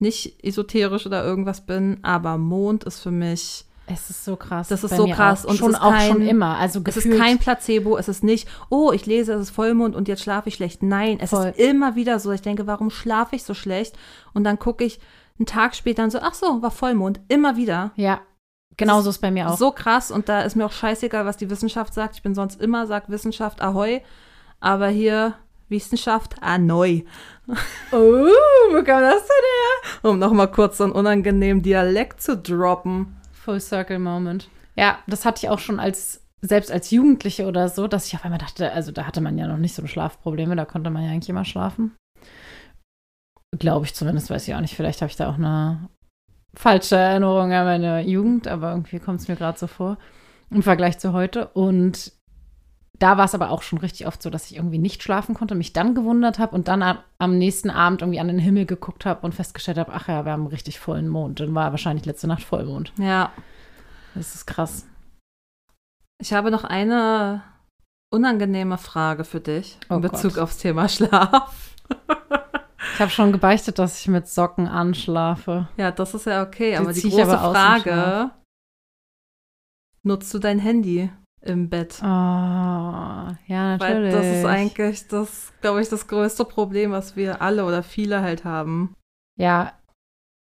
[0.02, 3.66] nicht esoterisch oder irgendwas bin, aber Mond ist für mich.
[3.88, 4.70] Es ist so krass.
[4.70, 5.50] Das ist so krass Auch.
[5.50, 6.58] und es schon ist auch kein- schon immer.
[6.58, 10.08] Also Es ist kein Placebo, es ist nicht, oh, ich lese, es ist Vollmond und
[10.08, 10.82] jetzt schlafe ich schlecht.
[10.82, 11.48] Nein, es Voll.
[11.48, 12.32] ist immer wieder so.
[12.32, 13.98] Ich denke, warum schlafe ich so schlecht?
[14.34, 15.00] Und dann gucke ich
[15.40, 17.20] einen Tag später und so, ach so, war Vollmond.
[17.28, 17.92] Immer wieder.
[17.96, 18.22] Ja,
[18.78, 19.58] genauso ist bei mir auch.
[19.58, 22.16] So krass und da ist mir auch scheißegal, was die Wissenschaft sagt.
[22.16, 24.02] Ich bin sonst immer, sagt Wissenschaft Ahoi,
[24.62, 25.34] aber hier
[25.72, 27.04] Wissenschaft Anoi.
[27.92, 30.10] Oh, wo kam das denn her?
[30.10, 33.18] Um nochmal kurz so einen unangenehmen Dialekt zu droppen.
[33.34, 34.50] Full Circle Moment.
[34.78, 38.24] Ja, das hatte ich auch schon als, selbst als Jugendliche oder so, dass ich auf
[38.24, 41.10] einmal dachte, also da hatte man ja noch nicht so Schlafprobleme, da konnte man ja
[41.10, 41.96] eigentlich immer schlafen.
[43.58, 44.76] Glaube ich zumindest, weiß ich auch nicht.
[44.76, 45.90] Vielleicht habe ich da auch eine
[46.54, 49.98] falsche Erinnerung an meine Jugend, aber irgendwie kommt es mir gerade so vor
[50.50, 51.48] im Vergleich zu heute.
[51.48, 52.14] Und
[53.02, 55.56] da war es aber auch schon richtig oft so, dass ich irgendwie nicht schlafen konnte,
[55.56, 56.84] mich dann gewundert habe und dann
[57.18, 60.32] am, nächsten Abend irgendwie an den Himmel geguckt habe und festgestellt habe, ach ja, wir
[60.32, 61.40] haben richtig vollen Mond.
[61.40, 62.94] Dann war wahrscheinlich letzte Nacht Vollmond.
[62.98, 63.32] Ja,
[64.14, 64.86] Das ist krass.
[66.22, 67.42] ich habe noch eine
[68.14, 70.44] unangenehme Frage für dich Oh in Bezug Gott.
[70.44, 71.76] aufs Thema Schlaf.
[72.94, 75.70] Ich habe schon gebeichtet, dass ich mit Socken anschlafe.
[75.78, 78.32] Ja, das ist ja okay, Die aber die große aber Frage,
[80.04, 81.10] nutzt du dein Handy
[81.42, 81.98] im Bett?
[82.02, 84.14] Oh, ja, Weil natürlich.
[84.14, 88.44] das ist eigentlich das, glaube ich, das größte Problem, was wir alle oder viele halt
[88.44, 88.96] haben.
[89.40, 89.74] Ja,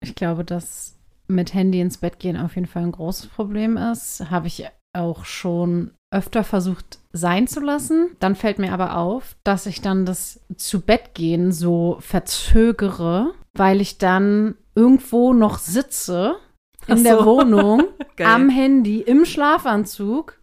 [0.00, 0.96] ich glaube, dass
[1.28, 4.30] mit Handy ins Bett gehen auf jeden Fall ein großes Problem ist.
[4.30, 8.16] Habe ich auch schon öfter versucht sein zu lassen.
[8.18, 13.80] Dann fällt mir aber auf, dass ich dann das zu Bett gehen so verzögere, weil
[13.80, 16.36] ich dann irgendwo noch sitze
[16.86, 17.26] in Ach der so.
[17.26, 17.84] Wohnung
[18.24, 20.38] am Handy im Schlafanzug,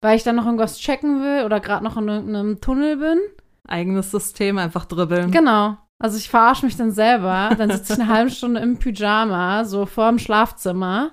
[0.00, 3.18] weil ich dann noch irgendwas checken will oder gerade noch in irgendeinem Tunnel bin.
[3.66, 5.30] Eigenes System einfach dribbeln.
[5.30, 5.76] Genau.
[5.98, 7.50] Also ich verarsche mich dann selber.
[7.56, 11.10] Dann sitze ich eine halbe Stunde im Pyjama, so vorm Schlafzimmer,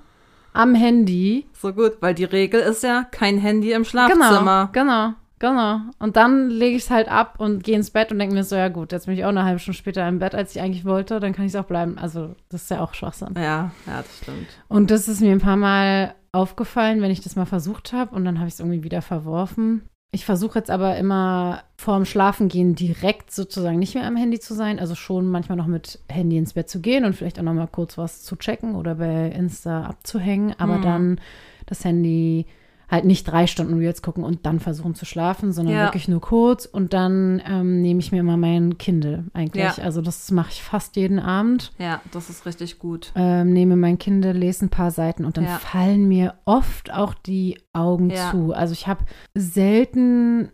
[0.54, 1.46] am Handy.
[1.54, 4.70] So gut, weil die Regel ist ja kein Handy im Schlafzimmer.
[4.72, 5.14] Genau, genau.
[5.40, 5.82] Genau.
[6.00, 8.56] Und dann lege ich es halt ab und gehe ins Bett und denke mir so,
[8.56, 10.84] ja gut, jetzt bin ich auch eine halbe Stunde später im Bett, als ich eigentlich
[10.84, 11.98] wollte, dann kann ich es auch bleiben.
[12.00, 13.36] Also das ist ja auch Schwachsinn.
[13.36, 14.48] Ja, ja, das stimmt.
[14.68, 18.24] Und das ist mir ein paar Mal aufgefallen, wenn ich das mal versucht habe und
[18.26, 19.82] dann habe ich es irgendwie wieder verworfen.
[20.12, 24.80] Ich versuche jetzt aber immer vorm Schlafengehen direkt sozusagen nicht mehr am Handy zu sein.
[24.80, 27.68] Also schon manchmal noch mit Handy ins Bett zu gehen und vielleicht auch noch mal
[27.68, 30.56] kurz was zu checken oder bei Insta abzuhängen.
[30.58, 30.82] Aber Mhm.
[30.82, 31.22] dann
[31.66, 32.46] das Handy
[32.90, 35.84] halt nicht drei Stunden Reels gucken und dann versuchen zu schlafen, sondern Ja.
[35.84, 36.66] wirklich nur kurz.
[36.66, 39.78] Und dann ähm, nehme ich mir immer mein Kindle eigentlich.
[39.78, 39.84] Ja.
[39.84, 41.74] Also das mache ich fast jeden Abend.
[41.80, 43.12] Ja, das ist richtig gut.
[43.16, 45.58] Ähm, nehme mein Kindle, lese ein paar Seiten und dann Ja.
[45.60, 48.54] fallen mir oft auch die Augen zu.
[48.54, 49.04] Also ich habe
[49.36, 50.50] selten,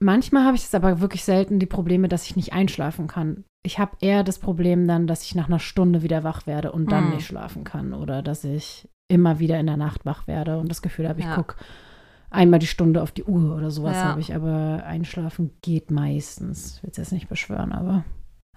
[0.00, 3.44] manchmal habe ich es aber wirklich selten die Probleme, dass ich nicht einschlafen kann.
[3.64, 6.90] Ich habe eher das Problem dann, dass ich nach einer Stunde wieder wach werde und
[6.90, 7.10] dann Mhm.
[7.10, 10.82] nicht schlafen kann oder dass ich immer wieder in der Nacht wach werde und das
[10.82, 11.36] Gefühl habe, ich Ja.
[11.36, 11.56] gucke
[12.30, 14.04] einmal die Stunde auf die Uhr oder sowas Ja.
[14.04, 16.76] habe ich, aber einschlafen geht meistens.
[16.78, 18.04] Ich will es jetzt nicht beschwören, aber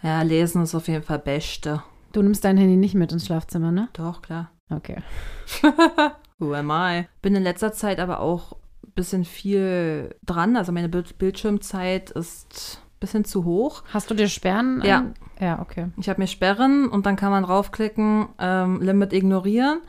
[0.02, 1.84] Ja, lesen ist auf jeden Fall Beste.
[2.14, 3.90] du nimmst dein Handy nicht mit ins Schlafzimmer, ne?
[3.94, 4.52] Doch, klar.
[4.70, 4.98] Okay.
[6.40, 7.08] Who am I?
[7.22, 8.54] Bin in letzter Zeit aber auch
[8.86, 10.56] ein bisschen viel dran.
[10.58, 13.84] Also meine Bild Bildschirmzeit ist ein bisschen zu hoch.
[13.94, 14.82] Hast du dir Sperren?
[14.84, 14.98] Ja.
[15.00, 15.90] an- Ja, okay.
[15.98, 19.80] Ich habe mir Sperren und dann kann man draufklicken, ähm, Limit ignorieren.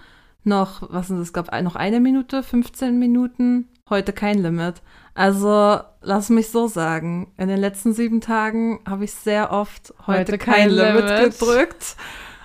[0.47, 3.69] Noch, was ist das, gab noch eine Minute, 15 Minuten.
[3.91, 4.77] Heute kein Limit.
[5.13, 7.33] Also, lass mich so sagen.
[7.37, 11.39] In den letzten sieben Tagen habe ich sehr oft heute, Heute kein, kein Limit, Limit.
[11.39, 11.97] gedrückt.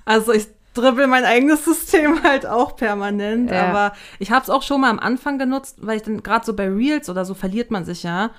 [0.03, 3.51] Also, ich dribbel mein eigenes System halt auch permanent.
[3.51, 3.67] Ja.
[3.67, 6.55] Aber ich habe es auch schon mal am Anfang genutzt, weil ich dann gerade so
[6.55, 8.31] bei Reels oder so verliert man sich ja.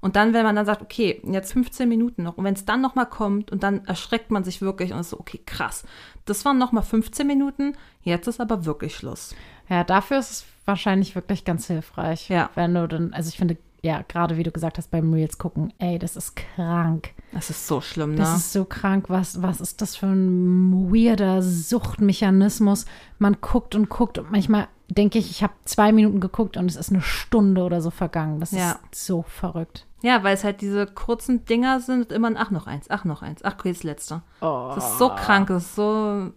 [0.00, 2.80] Und dann, wenn man dann sagt, okay, jetzt 15 Minuten noch, und wenn es dann
[2.80, 5.84] noch mal kommt und dann erschreckt man sich wirklich und ist so, okay, krass,
[6.24, 9.34] das waren noch mal 15 Minuten, jetzt ist aber wirklich Schluss.
[9.68, 12.28] Ja, dafür ist es wahrscheinlich wirklich ganz hilfreich.
[12.28, 12.50] Ja.
[12.54, 15.72] Wenn du dann, also ich finde, ja, gerade wie du gesagt hast, beim Reels gucken,
[15.78, 17.10] ey, das ist krank.
[17.32, 18.16] Das ist so schlimm, ne?
[18.16, 19.06] Das ist so krank.
[19.08, 22.86] Was, was ist das für ein weirder Suchtmechanismus?
[23.18, 26.76] Man guckt und guckt und manchmal denke ich, ich habe zwei Minuten geguckt und es
[26.76, 28.40] ist eine Stunde oder so vergangen.
[28.40, 28.78] Das Ja.
[28.90, 29.86] ist so verrückt.
[30.02, 33.22] Ja, weil es halt diese kurzen Dinger sind, immer ein, ach, noch eins, ach, noch
[33.22, 34.22] eins, ach, okay, das letzte.
[34.40, 34.72] Oh.
[34.74, 36.32] Das ist so krank, das ist so,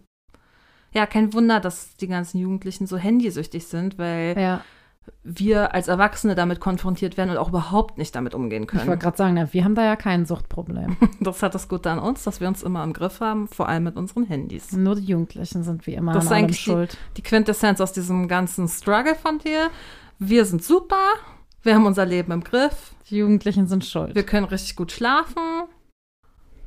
[0.92, 4.60] ja, kein Wunder, dass die ganzen Jugendlichen so handysüchtig sind, weil Ja,
[5.24, 8.98] wir als Erwachsene damit konfrontiert werden und auch überhaupt nicht damit umgehen ich wollte können.
[9.00, 10.96] gerade sagen, na, wir haben da ja kein Suchtproblem.
[11.20, 13.84] Das hat das Gute an uns, dass wir uns immer im Griff haben, vor allem
[13.84, 14.70] mit unseren Handys.
[14.72, 16.98] Nur die Jugendlichen sind wie immer Das an ist allem eigentlich die- schuld.
[17.16, 19.70] Die Quintessenz aus diesem ganzen Struggle von dir.
[20.20, 21.02] Wir sind super,
[21.62, 24.14] wir haben unser Leben im Griff, Die Jugendlichen sind schuld.
[24.14, 25.64] wir können richtig gut schlafen,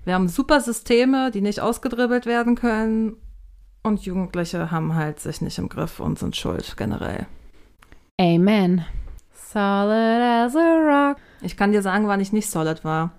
[0.06, 3.18] wir haben super Systeme, die nicht ausgedribbelt werden können.
[3.82, 7.26] Und Jugendliche haben halt sich nicht im Griff und sind schuld generell.
[8.20, 8.86] Amen.
[9.34, 11.18] Solid as a rock.
[11.42, 13.12] Ich kann dir sagen, wann ich nicht solid war.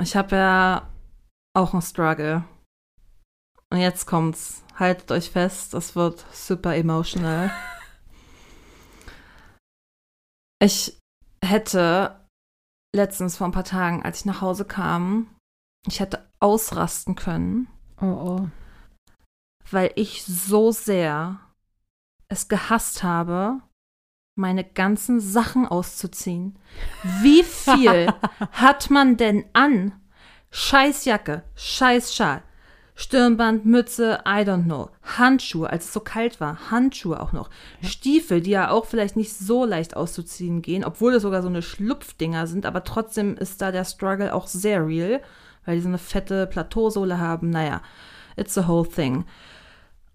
[0.00, 0.88] Ich habe ja
[1.54, 2.44] auch einen Struggle.
[3.70, 4.62] Und jetzt kommt's.
[4.78, 7.50] Haltet euch fest, es wird super emotional.
[10.62, 10.98] Ich
[11.42, 12.20] hätte
[12.94, 15.34] letztens vor ein paar Tagen, als ich nach Hause kam,
[15.86, 17.68] ich hätte ausrasten können,
[18.00, 18.48] Oh, oh.
[19.70, 21.40] weil ich so sehr
[22.28, 23.60] es gehasst habe,
[24.36, 26.58] meine ganzen Sachen auszuziehen.
[27.20, 28.12] Wie viel
[28.52, 29.92] hat man denn an?
[30.50, 32.42] Scheißjacke, Scheißschal,
[33.00, 37.48] Stirnband, Mütze, I don't know, Handschuhe, als es so kalt war, Handschuhe auch noch,
[37.82, 41.62] Stiefel, die ja auch vielleicht nicht so leicht auszuziehen gehen, obwohl es sogar so eine
[41.62, 45.22] Schlupfdinger sind, aber trotzdem ist da der Struggle auch sehr real,
[45.64, 47.48] weil die so eine fette Plateausohle haben.
[47.48, 47.80] Naja,
[48.36, 49.24] it's a whole thing.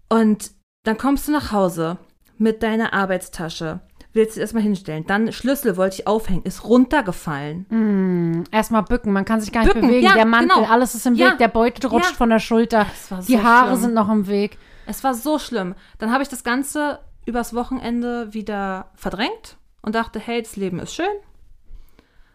[0.08, 0.52] Und
[0.84, 1.98] dann kommst du nach Hause
[2.38, 3.80] mit deiner Arbeitstasche,
[4.16, 7.66] willst du erstmal hinstellen, dann Schlüssel wollte ich aufhängen, ist runtergefallen.
[7.68, 10.04] Mm, Erstmal bücken, man kann sich gar nicht Bücken, bewegen.
[10.06, 10.68] ja, der Mantel, genau.
[10.68, 12.16] alles ist im Ja, Weg, der Beutel rutscht ja.
[12.16, 13.80] von der Schulter, war die so Haare schlimm.
[13.82, 14.58] sind noch im Weg.
[14.86, 15.74] Es war so schlimm.
[15.98, 20.94] Dann habe ich das Ganze übers Wochenende wieder verdrängt und dachte, hey, das Leben ist
[20.94, 21.06] schön.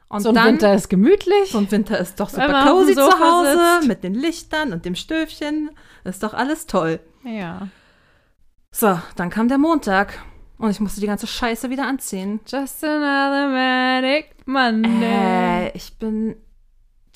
[0.09, 1.51] Und so ein dann, Winter ist gemütlich.
[1.51, 3.87] so ein Winter ist doch super cozy zu Hause sitzt.
[3.87, 5.69] mit den Lichtern und dem Stöfchen.
[6.03, 6.99] Ist doch alles toll.
[7.23, 7.67] ja.
[8.73, 10.13] So, dann kam der Montag
[10.61, 12.39] und ich musste die ganze Scheiße wieder anziehen.
[12.47, 15.65] Just another manic Monday.
[15.65, 16.35] Äh, ich bin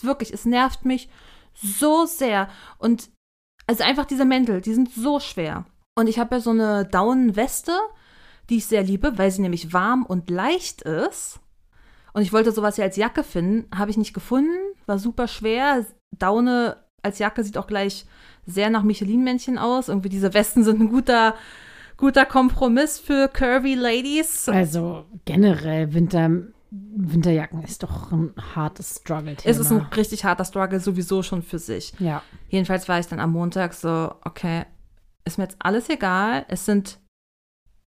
[0.01, 1.09] wirklich, es nervt mich
[1.53, 2.49] so sehr.
[2.79, 3.09] Und
[3.67, 5.65] also einfach diese Mäntel, die sind so schwer.
[5.95, 7.73] Und ich habe ja so eine Daunenweste,
[8.49, 11.39] die ich sehr liebe, weil sie nämlich warm und leicht ist.
[12.13, 15.85] Und ich wollte sowas ja als Jacke finden, habe ich nicht gefunden, war super schwer.
[16.17, 18.05] Daune als Jacke sieht auch gleich
[18.47, 19.89] sehr nach Michelin-Männchen aus.
[19.89, 21.35] Irgendwie diese Westen sind ein guter,
[21.97, 24.49] guter Kompromiss für curvy Ladies.
[24.49, 26.29] Also generell Winter
[26.71, 29.49] Winterjacken ist doch ein hartes Struggle-Thema.
[29.49, 31.93] Es ist ein richtig harter Struggle sowieso schon für sich.
[31.99, 32.21] ja.
[32.49, 34.65] Jedenfalls war ich dann am Montag so, okay,
[35.25, 36.45] ist mir jetzt alles egal.
[36.47, 36.99] Es sind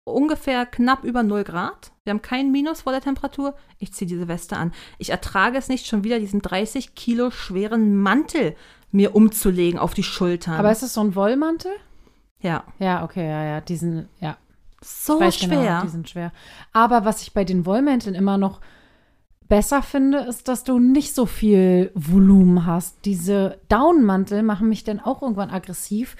[0.04, 1.92] ungefähr knapp über 0 Grad.
[2.04, 3.54] Wir haben keinen Minus vor der Temperatur.
[3.78, 4.72] Ich ziehe diese Weste an.
[4.98, 8.54] Ich ertrage es nicht, schon wieder diesen 30 Kilo schweren Mantel
[8.92, 10.54] mir umzulegen auf die Schultern.
[10.54, 11.72] Aber ist es so ein Wollmantel?
[12.46, 13.60] Ja, Ja, okay, ja, ja.
[13.60, 14.36] Diesen, ja.
[14.82, 15.60] so weiß schwer.
[15.62, 16.32] Genau, die sind schwer.
[16.72, 18.60] Aber was ich bei den Wollmänteln immer noch
[19.48, 23.04] besser finde, ist, dass du nicht so viel Volumen hast.
[23.04, 26.16] Diese Downmantel machen mich dann auch irgendwann aggressiv,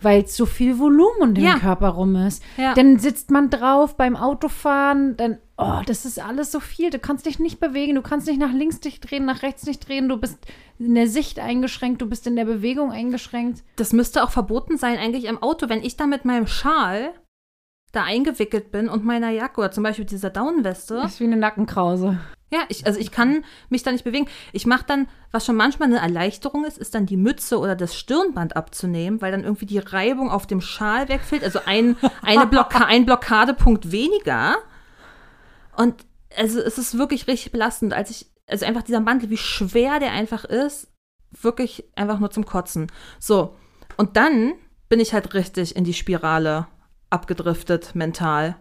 [0.00, 1.58] weil so viel Volumen um den Ja.
[1.58, 2.42] Körper rum ist.
[2.56, 2.74] Ja.
[2.74, 6.90] Dann sitzt man drauf beim Autofahren, dann, oh, das ist alles so viel.
[6.90, 9.88] Du kannst dich nicht bewegen, du kannst nicht nach links dich drehen, nach rechts nicht
[9.88, 10.38] drehen, du bist
[10.78, 13.62] in der Sicht eingeschränkt, du bist in der Bewegung eingeschränkt.
[13.76, 17.12] Das müsste auch verboten sein, eigentlich im Auto, wenn ich da mit meinem Schal
[17.92, 20.96] da eingewickelt bin und meiner Jacke oder zum Beispiel dieser Daunenweste.
[20.96, 22.18] Das ist wie eine Nackenkrause.
[22.52, 24.28] Ja, ich, also ich kann mich da nicht bewegen.
[24.52, 27.96] Ich mache dann, was schon manchmal eine Erleichterung ist, ist dann die Mütze oder das
[27.96, 31.42] Stirnband abzunehmen, weil dann irgendwie die Reibung auf dem Schal wegfällt.
[31.42, 34.56] Also ein, eine Blocka ein Blockadepunkt weniger.
[35.76, 39.98] Und also es ist wirklich richtig belastend, als ich, also einfach dieser Mantel, wie schwer
[40.00, 40.88] der einfach ist,
[41.30, 42.90] wirklich einfach nur zum Kotzen.
[43.18, 43.54] So,
[43.96, 44.54] und dann
[44.88, 46.66] bin ich halt richtig in die Spirale
[47.10, 48.56] abgedriftet mental.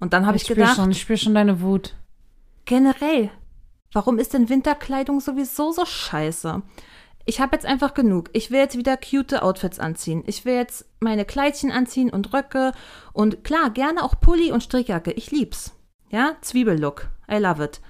[0.00, 1.94] Und dann habe ich, spür gedacht, schon, ich spüre schon deine Wut.
[2.64, 3.30] generell,
[3.92, 6.62] warum ist denn Winterkleidung sowieso so scheiße?
[7.24, 8.30] Ich habe jetzt einfach genug.
[8.32, 10.24] Ich will jetzt wieder cute Outfits anziehen.
[10.26, 12.72] Ich will jetzt meine Kleidchen anziehen und Röcke
[13.12, 15.12] und klar, gerne auch Pulli und Strickjacke.
[15.12, 15.72] Ich lieb's.
[16.12, 17.08] Ja, Zwiebellook.
[17.30, 17.80] I love it.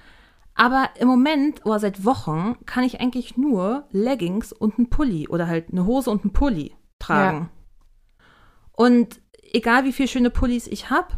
[0.55, 5.47] Aber im Moment oder seit Wochen kann ich eigentlich nur Leggings und einen Pulli oder
[5.47, 7.49] halt eine Hose und einen Pulli tragen.
[8.71, 9.19] Und
[9.51, 11.15] egal wie viele schöne Pullis ich habe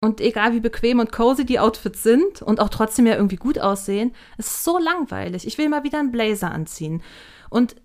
[0.00, 3.58] und egal wie bequem und cozy die Outfits sind und auch trotzdem ja irgendwie gut
[3.58, 5.46] aussehen, es ist so langweilig.
[5.46, 7.02] Ich will mal wieder einen Blazer anziehen.
[7.50, 7.76] Und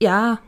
[0.00, 0.38] ja,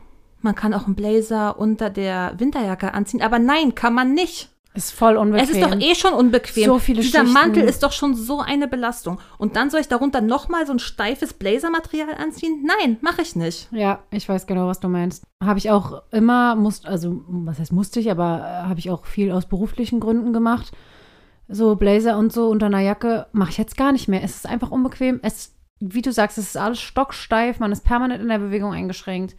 [0.41, 4.51] man kann auch einen Blazer unter der Winterjacke anziehen, aber nein, kann man nicht.
[4.75, 5.43] Ist voll unbequem.
[5.43, 6.65] Es ist doch eh schon unbequem.
[6.65, 7.33] So viele Dieser Schichten.
[7.33, 9.19] Mantel ist doch schon so eine Belastung.
[9.39, 12.65] Und dann soll ich darunter nochmal so ein steifes Blazermaterial anziehen?
[12.65, 13.67] Nein, mache ich nicht.
[13.71, 15.23] Ja, ich weiß genau, was du meinst.
[15.43, 19.05] Habe ich auch immer, muss, also was heißt musste ich, aber äh, habe ich auch
[19.05, 20.71] viel aus beruflichen Gründen gemacht.
[21.47, 24.23] So Blazer und so unter einer Jacke mache ich jetzt gar nicht mehr.
[24.23, 25.19] Es ist einfach unbequem.
[25.23, 29.35] Es, wie du sagst, es ist alles stocksteif, man ist permanent in der Bewegung eingeschränkt.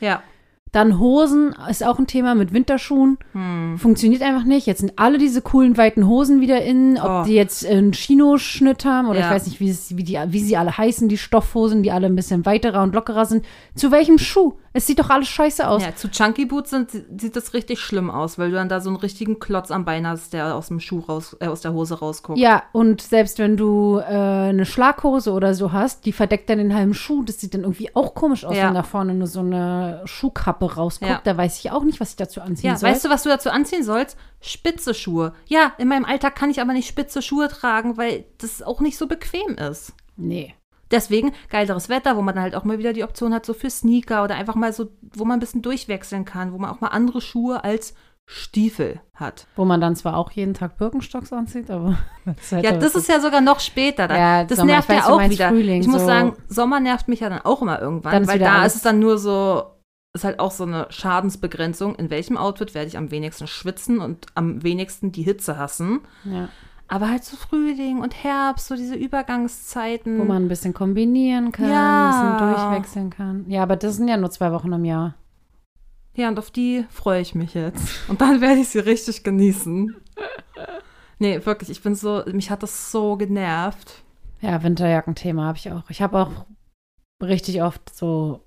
[0.00, 0.24] Ja.
[0.72, 3.18] Dann Hosen ist auch ein Thema mit Winterschuhen.
[3.32, 3.76] Hm.
[3.78, 4.66] Funktioniert einfach nicht.
[4.66, 6.98] Jetzt sind alle diese coolen weiten Hosen wieder in.
[6.98, 7.24] Ob Oh.
[7.26, 9.26] die jetzt einen Chino-Schnitt haben oder Ja.
[9.26, 12.06] ich weiß nicht, wie, es, wie, die, wie sie alle heißen, die Stoffhosen, die alle
[12.06, 13.44] ein bisschen weiterer und lockerer sind.
[13.74, 14.54] Zu welchem Schuh?
[14.74, 15.82] Es sieht doch alles scheiße aus.
[15.82, 18.88] Ja, zu Chunky Boots sind, sieht das richtig schlimm aus, weil du dann da so
[18.88, 21.98] einen richtigen Klotz am Bein hast, der aus dem Schuh raus, äh, aus der Hose
[21.98, 22.38] rausguckt.
[22.38, 26.74] Ja, und selbst wenn du äh, eine Schlaghose oder so hast, die verdeckt dann den
[26.74, 28.68] halben Schuh, das sieht dann irgendwie auch komisch aus, Ja.
[28.68, 31.10] wenn da vorne nur so eine Schuhkappe rausguckt.
[31.10, 31.20] Ja.
[31.24, 32.90] Da weiß ich auch nicht, was ich dazu anziehen Ja, soll.
[32.90, 34.16] weißt du, was du dazu anziehen sollst?
[34.40, 35.32] Spitze Schuhe.
[35.46, 38.98] Ja, in meinem Alltag kann ich aber nicht spitze Schuhe tragen, weil das auch nicht
[38.98, 39.92] so bequem ist.
[40.16, 40.54] Nee.
[40.90, 43.70] Deswegen geileres Wetter, wo man dann halt auch mal wieder die Option hat, so für
[43.70, 46.88] Sneaker oder einfach mal so, wo man ein bisschen durchwechseln kann, wo man auch mal
[46.88, 47.94] andere Schuhe als
[48.26, 49.46] Stiefel hat.
[49.56, 51.98] Wo man dann zwar auch jeden Tag Birkenstocks anzieht, aber.
[52.24, 54.06] Das ist halt Ja, das ist ja sogar noch später.
[54.06, 54.16] Dann.
[54.18, 55.48] Ja, das Sommer, nervt weiß, ja auch wieder.
[55.48, 58.60] Frühling, ich muss so- sagen, Sommer nervt mich ja dann auch immer irgendwann, weil da
[58.60, 59.64] alles- ist es dann nur so,
[60.14, 61.94] ist halt auch so eine Schadensbegrenzung.
[61.96, 66.00] In welchem Outfit werde ich am wenigsten schwitzen und am wenigsten die Hitze hassen?
[66.24, 66.48] ja.
[66.88, 70.18] Aber halt so Frühling und Herbst, so diese Übergangszeiten.
[70.18, 72.10] Wo man ein bisschen kombinieren kann, Ja.
[72.10, 73.48] ein bisschen durchwechseln kann.
[73.48, 75.14] Ja, aber das sind ja nur zwei Wochen im Jahr.
[76.14, 78.06] Ja, und auf die freue ich mich jetzt.
[78.10, 79.96] Und dann werde ich sie richtig genießen.
[81.18, 84.02] Nee, wirklich, ich bin so, mich hat das so genervt.
[84.42, 85.88] Ja, Winterjackenthema habe ich auch.
[85.88, 86.44] Ich habe auch
[87.22, 88.44] richtig oft so,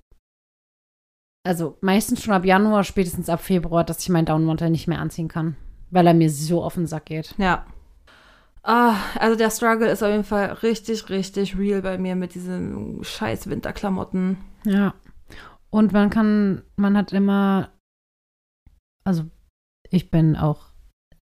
[1.46, 5.28] also meistens schon ab Januar, spätestens ab Februar, dass ich meinen Downmantel nicht mehr anziehen
[5.28, 5.56] kann,
[5.90, 7.34] weil er mir so auf den Sack geht.
[7.38, 7.66] Ja.
[8.62, 13.02] Ah, also der Struggle ist auf jeden Fall richtig, richtig real bei mir mit diesen
[13.04, 14.38] scheiß Winterklamotten.
[14.64, 14.94] Ja.
[15.70, 17.70] Und man kann, man hat immer,
[19.04, 19.24] also
[19.88, 20.66] ich bin auch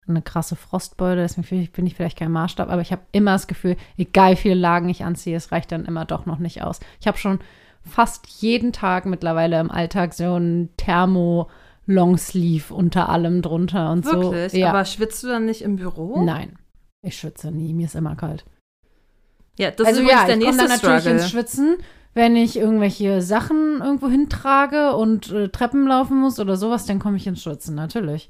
[0.06, 3.76] eine krasse Frostbeule, deswegen bin ich vielleicht kein Maßstab, aber ich habe immer das Gefühl,
[3.96, 6.80] egal wie viele Lagen ich anziehe, es reicht dann immer doch noch nicht aus.
[7.00, 7.40] Ich habe schon
[7.84, 11.48] fast jeden Tag mittlerweile im Alltag so ein Thermo
[11.86, 14.52] Longsleeve unter allem drunter und Wirklich?
[14.52, 14.58] so.
[14.58, 14.70] Ja.
[14.70, 16.22] Aber schwitzt du dann nicht im Büro?
[16.24, 16.56] Nein,
[17.02, 18.44] ich schwitze nie, mir ist immer kalt.
[19.58, 21.20] Ja, das also ist ja, der ich komme nächste dann natürlich Struggle.
[21.20, 21.76] ins Schwitzen,
[22.14, 27.16] wenn ich irgendwelche Sachen irgendwo hintrage und äh, Treppen laufen muss oder sowas, dann komme
[27.18, 28.28] ich ins Schwitzen, natürlich.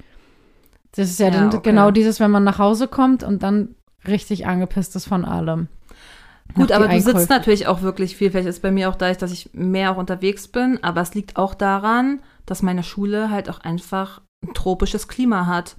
[0.96, 1.60] Das ist ja, Ja, dann okay.
[1.62, 3.74] genau dieses, wenn man nach Hause kommt und dann
[4.06, 5.68] richtig angepisst ist von allem.
[6.54, 8.30] Gut, aber du sitzt natürlich auch wirklich viel.
[8.30, 10.82] Vielleicht ist bei mir auch dadurch, dass ich mehr auch unterwegs bin.
[10.82, 15.76] Aber es liegt auch daran, dass meine Schule halt auch einfach ein tropisches Klima hat.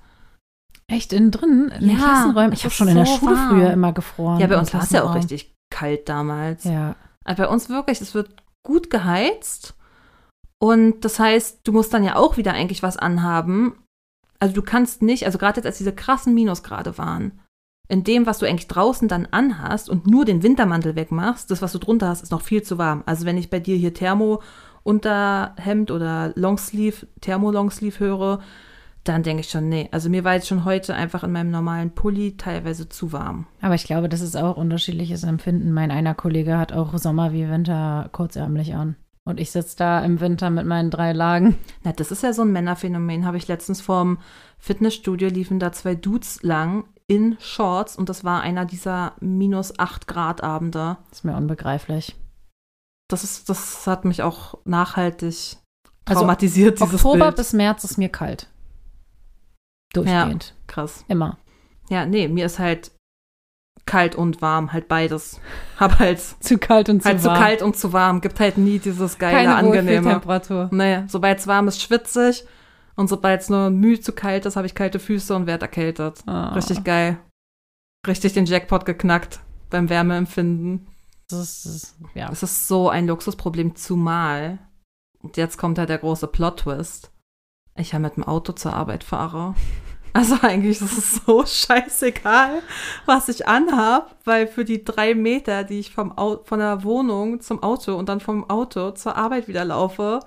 [0.87, 2.53] Echt innen drin, in den Ja, Klassenräumen.
[2.53, 3.49] Ich habe schon in der so Schule warm.
[3.49, 4.39] früher immer gefroren.
[4.39, 6.63] Ja, bei uns war es ja auch richtig kalt damals.
[6.63, 6.95] Ja.
[7.23, 8.29] Also bei uns wirklich, es wird
[8.63, 9.75] gut geheizt.
[10.61, 13.75] Und das heißt, du musst dann ja auch wieder eigentlich was anhaben.
[14.39, 17.39] Also du kannst nicht, also gerade jetzt als diese krassen Minusgrade waren,
[17.87, 21.71] in dem, was du eigentlich draußen dann anhast und nur den Wintermantel wegmachst, das, was
[21.71, 23.03] du drunter hast, ist noch viel zu warm.
[23.05, 24.41] Also wenn ich bei dir hier Thermo
[24.83, 28.39] Unterhemd oder Longsleeve, Thermo Longsleeve höre,
[29.03, 29.87] dann denke ich schon, nee.
[29.91, 33.45] Also mir war jetzt schon heute einfach in meinem normalen Pulli teilweise zu warm.
[33.61, 35.71] Aber ich glaube, das ist auch unterschiedliches Empfinden.
[35.71, 38.95] Mein einer Kollege hat auch Sommer wie Winter kurzärmlich an.
[39.23, 41.55] Und ich sitze da im Winter mit meinen drei Lagen.
[41.83, 43.25] Na, das ist ja so ein Männerphänomen.
[43.25, 44.19] Habe ich letztens vorm
[44.59, 50.07] Fitnessstudio liefen da zwei Dudes lang in Shorts und das war einer dieser minus 8
[50.07, 50.97] Grad Abende.
[51.11, 52.15] Ist mir unbegreiflich.
[53.09, 55.57] Das ist, das hat mich auch nachhaltig
[56.05, 57.35] Also traumatisiert, dieses Oktober Bild.
[57.35, 58.49] bis März ist mir kalt.
[59.93, 60.53] Durchgehend.
[60.67, 61.05] Krass.
[61.07, 61.37] Immer.
[61.89, 62.91] Ja, nee, mir ist halt
[63.85, 65.39] kalt und warm, halt beides.
[65.79, 67.37] Hab halt, Zu kalt und zu halt zu warm.
[67.39, 68.19] kalt und zu warm.
[68.21, 70.05] Gibt halt nie dieses geile, Keine angenehme.
[70.05, 70.69] Wohlfühltemperatur.
[70.71, 72.43] Nee, sobald es warm ist, schwitzig.
[72.95, 76.19] Und sobald es nur müh zu kalt ist, habe ich kalte Füße und werde erkältet.
[76.25, 76.53] Ah.
[76.53, 77.17] Richtig geil.
[78.07, 79.39] Richtig den Jackpot geknackt
[79.69, 80.87] beim Wärmeempfinden.
[81.29, 82.29] Das ist, ja.
[82.31, 84.59] Es ist so ein Luxusproblem, zumal.
[85.19, 87.11] Und jetzt kommt halt der große Plot-Twist.
[87.75, 89.55] Ich ja mit dem Auto zur Arbeit fahre.
[90.13, 92.61] Also eigentlich ist es so scheißegal,
[93.05, 97.41] was ich anhab, weil für die drei Meter, die ich vom Au von der Wohnung
[97.41, 100.21] zum Auto und dann vom Auto zur Arbeit wieder laufe,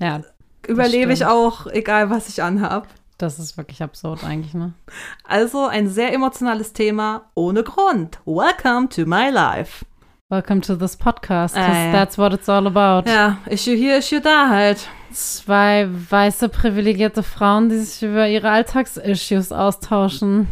[0.00, 0.22] Ja,
[0.68, 2.88] überlebe ich auch, egal was ich anhab.
[3.18, 4.74] das ist wirklich absurd eigentlich, ne?
[5.22, 8.18] Also ein sehr emotionales Thema ohne Grund.
[8.24, 9.84] Welcome to my life.
[10.30, 11.92] Welcome to this podcast, 'cause Ah, ja.
[11.92, 13.08] that's what it's all about.
[13.08, 14.88] Ja, Issue hier, Issue da halt.
[15.12, 20.48] Zwei weiße, privilegierte Frauen, die sich über ihre Alltagsissues austauschen.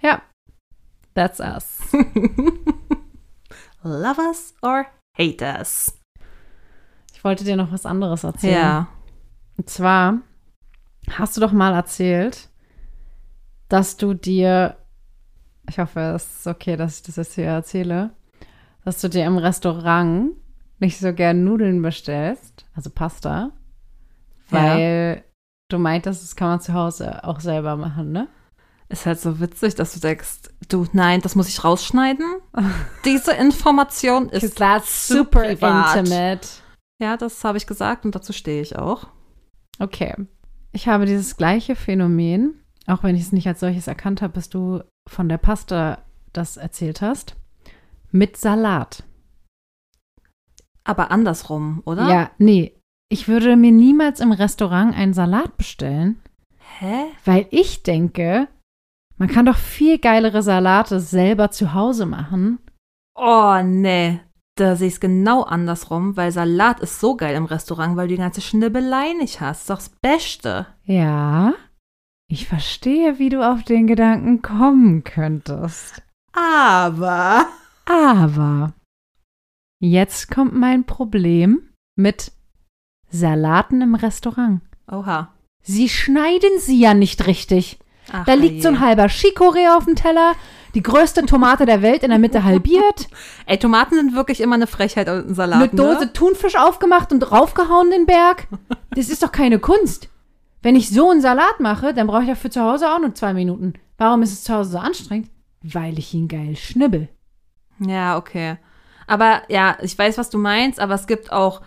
[0.00, 0.22] Ja,
[1.14, 1.80] that's us.
[3.82, 4.86] Love us or
[5.18, 5.92] hate us.
[7.24, 8.52] Ich wollte dir noch was anderes erzählen.
[8.52, 8.88] Ja.
[9.56, 10.18] Und zwar
[11.10, 12.50] hast du doch mal erzählt,
[13.70, 14.76] dass du dir,
[15.66, 18.10] ich hoffe, es ist okay, dass ich das jetzt hier erzähle,
[18.84, 20.32] dass du dir im Restaurant
[20.80, 23.52] nicht so gern Nudeln bestellst, also Pasta,
[24.50, 25.24] weil
[25.70, 28.28] du meintest, das kann man zu Hause auch selber machen, ne?
[28.90, 32.26] Ist halt so witzig, dass du denkst, du, nein, das muss ich rausschneiden.
[33.06, 34.58] Diese Information ist
[35.08, 35.96] super privat.
[35.96, 36.48] intimate.
[37.04, 39.08] Ja, das habe ich gesagt und dazu stehe ich auch.
[39.78, 40.14] Okay.
[40.72, 44.48] Ich habe dieses gleiche Phänomen, auch wenn ich es nicht als solches erkannt habe, bis
[44.48, 45.98] du von der Pasta
[46.32, 47.36] das erzählt hast,
[48.10, 49.04] mit Salat.
[50.82, 52.08] Aber andersrum, oder?
[52.08, 52.72] Ja, nee.
[53.10, 56.22] Ich würde mir niemals im Restaurant einen Salat bestellen,
[56.78, 57.04] Hä?
[57.26, 58.48] weil ich denke,
[59.18, 62.60] man kann doch viel geilere Salate selber zu Hause machen.
[63.14, 64.20] Oh, nee.
[64.56, 68.14] Da sehe ich es genau andersrum, weil Salat ist so geil im Restaurant, weil du
[68.14, 69.62] die ganze Schnibbelei nicht hast.
[69.62, 70.66] Ist doch das Beste.
[70.84, 71.54] Ja,
[72.28, 76.02] ich verstehe, wie du auf den Gedanken kommen könntest.
[76.32, 77.46] Aber.
[77.86, 78.72] Aber
[79.80, 82.32] jetzt kommt mein Problem mit
[83.10, 84.62] Salaten im Restaurant.
[84.90, 85.32] Oha.
[85.62, 87.78] Sie schneiden sie ja nicht richtig.
[88.12, 90.34] Ach, Da liegt so ein halber Chicorée auf dem Teller,
[90.74, 93.08] die größte Tomate der Welt in der Mitte halbiert,
[93.46, 95.60] Ey, Tomaten sind wirklich immer eine Frechheit und ein Salat.
[95.60, 96.12] eine Dose Ne?
[96.12, 98.48] Thunfisch aufgemacht und raufgehauen den Berg.
[98.90, 100.08] Das ist doch keine Kunst.
[100.62, 103.34] Wenn ich so einen Salat mache, dann brauche ich dafür zu Hause auch nur zwei
[103.34, 103.74] Minuten.
[103.98, 105.30] Warum ist es zu Hause so anstrengend?
[105.62, 107.08] Weil ich ihn geil schnibbel.
[107.80, 108.56] Ja, okay.
[109.06, 111.60] Aber ja, ich weiß, was du meinst, aber es gibt auch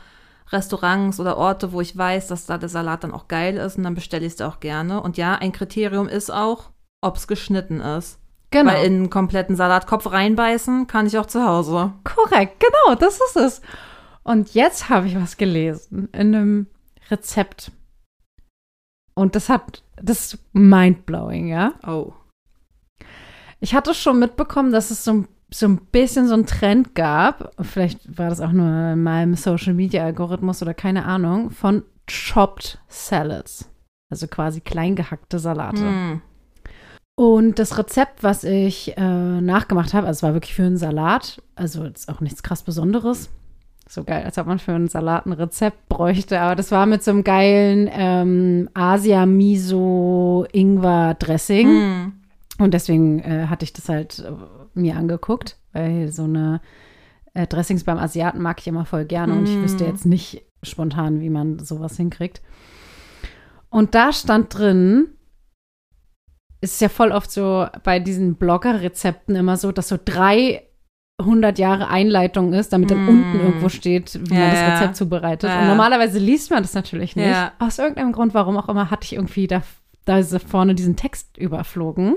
[0.51, 3.83] Restaurants oder Orte, wo ich weiß, dass da der Salat dann auch geil ist und
[3.83, 5.01] dann bestelle ich es da auch gerne.
[5.01, 8.19] Und ja, ein Kriterium ist auch, ob es geschnitten ist.
[8.51, 8.71] Genau.
[8.71, 11.93] Weil in einen kompletten Salatkopf reinbeißen kann ich auch zu Hause.
[12.03, 13.61] Korrekt, genau, das ist es.
[14.23, 16.67] Und jetzt habe ich was gelesen in einem
[17.09, 17.71] Rezept.
[19.15, 21.73] Und das hat, das ist mindblowing, ja.
[21.85, 22.13] Oh.
[23.59, 27.51] Ich hatte schon mitbekommen, dass es so, ein- so ein bisschen so einen Trend gab.
[27.61, 32.79] Vielleicht war das auch nur in meinem Social Media Algorithmus oder keine Ahnung, von Chopped
[32.87, 33.69] Salads.
[34.11, 35.81] Also quasi kleingehackte Salate.
[35.81, 36.21] Hm.
[37.19, 41.41] Und das Rezept, was ich äh, nachgemacht habe, also es war wirklich für einen Salat,
[41.55, 43.31] also ist auch nichts krass Besonderes.
[43.89, 47.03] So geil, als ob man für einen Salat ein Rezept bräuchte, aber das war mit
[47.03, 51.67] so einem geilen ähm, Asia-Miso-Ingwer-Dressing.
[51.67, 52.13] Hm.
[52.59, 54.31] Und deswegen äh, hatte ich das halt äh,
[54.75, 56.61] mir angeguckt, weil so eine
[57.33, 59.63] äh, Dressings beim Asiaten mag ich immer voll gerne und ich Mm.
[59.63, 62.43] wüsste jetzt nicht spontan, wie man sowas hinkriegt.
[63.71, 65.07] Und da stand drin,
[66.61, 72.53] ist ja voll oft so bei diesen Blogger-Rezepten immer so, dass so 300 Jahre Einleitung
[72.53, 73.09] ist, damit dann Mm.
[73.09, 74.73] unten irgendwo steht, wie Ja, man das.
[74.81, 75.49] Rezept zubereitet.
[75.49, 75.61] Ja.
[75.61, 77.27] Und normalerweise liest man das natürlich nicht.
[77.27, 77.51] Ja.
[77.59, 79.61] Aus irgendeinem Grund, warum auch immer, hatte ich irgendwie da,
[80.05, 82.15] da vorne diesen Text überflogen.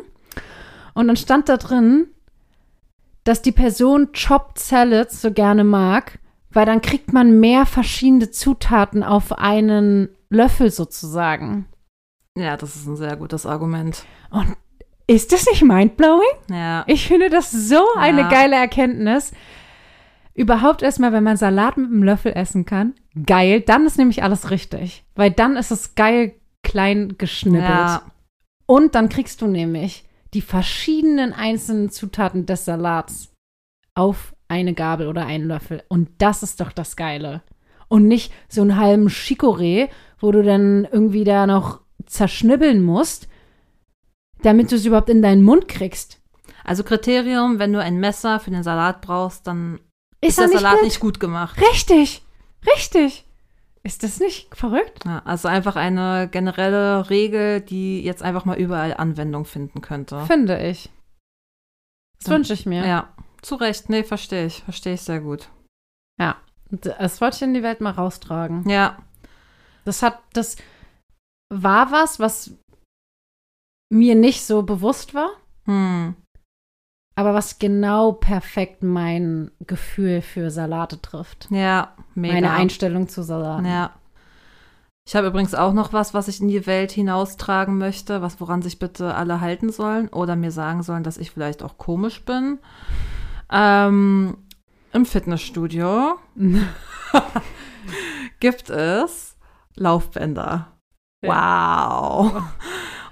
[0.95, 2.07] Und dann stand da drin,
[3.25, 6.19] dass die Person Chopped Salads so gerne mag,
[6.51, 11.67] weil dann kriegt man mehr verschiedene Zutaten auf einen Löffel sozusagen.
[12.37, 14.05] Ja, das ist ein sehr gutes Argument.
[15.07, 16.23] Ist das nicht mindblowing?
[16.51, 16.85] Ja.
[16.87, 18.29] Ich finde das so eine Ja.
[18.29, 19.33] geile Erkenntnis.
[20.35, 22.95] Überhaupt erstmal, wenn man Salat mit einem Löffel essen kann,
[23.27, 25.05] geil, dann ist nämlich alles richtig.
[25.17, 27.69] Weil dann ist es geil klein geschnippelt.
[27.69, 28.03] Ja.
[28.67, 33.33] Und dann kriegst du nämlich die verschiedenen einzelnen Zutaten des Salats
[33.97, 35.83] auf eine Gabel oder einen Löffel.
[35.89, 37.43] Und das ist doch das Geile.
[37.89, 39.89] Und nicht so einen halben Chicorée,
[40.21, 43.29] wo du dann irgendwie da noch zerschnibbeln musst,
[44.43, 46.21] damit du es überhaupt in deinen Mund kriegst.
[46.65, 49.81] Also Kriterium, wenn du ein Messer für den Salat brauchst, dann
[50.21, 50.85] Ist, ist, er der nicht Salat gut?
[50.85, 51.61] nicht gut gemacht.
[51.73, 52.23] Richtig,
[52.77, 53.27] richtig.
[53.83, 55.05] Ist das nicht verrückt?
[55.07, 60.21] Ja, also einfach eine generelle Regel, die jetzt einfach mal überall Anwendung finden könnte.
[60.27, 60.91] Finde ich.
[62.19, 62.35] Das Ja.
[62.35, 62.87] wünsche ich mir.
[62.87, 63.09] Ja,
[63.41, 63.89] zu Recht.
[63.89, 64.63] Nee, verstehe ich.
[64.65, 65.49] Verstehe ich sehr gut.
[66.73, 68.69] Und Das wollte ich in die Welt mal raustragen.
[68.69, 68.99] Ja,
[69.85, 70.57] Das hat, das
[71.51, 72.53] war was, was
[73.93, 75.31] mir nicht so bewusst war,
[75.67, 76.15] hm.
[77.17, 81.49] aber was genau perfekt mein Gefühl für Salate trifft.
[81.51, 82.35] ja, mega.
[82.35, 83.67] Meine Einstellung zu Salaten.
[83.67, 83.93] Ja.
[85.07, 88.63] Ich habe übrigens auch noch was, was ich in die Welt hinaustragen möchte, was woran
[88.63, 92.61] sich bitte alle halten sollen oder mir sagen sollen, dass ich vielleicht auch komisch bin.
[93.51, 94.37] Ähm,
[94.93, 96.17] Im Fitnessstudio
[98.41, 99.37] gibt es
[99.75, 100.70] Laufbänder.
[101.23, 102.43] Wow.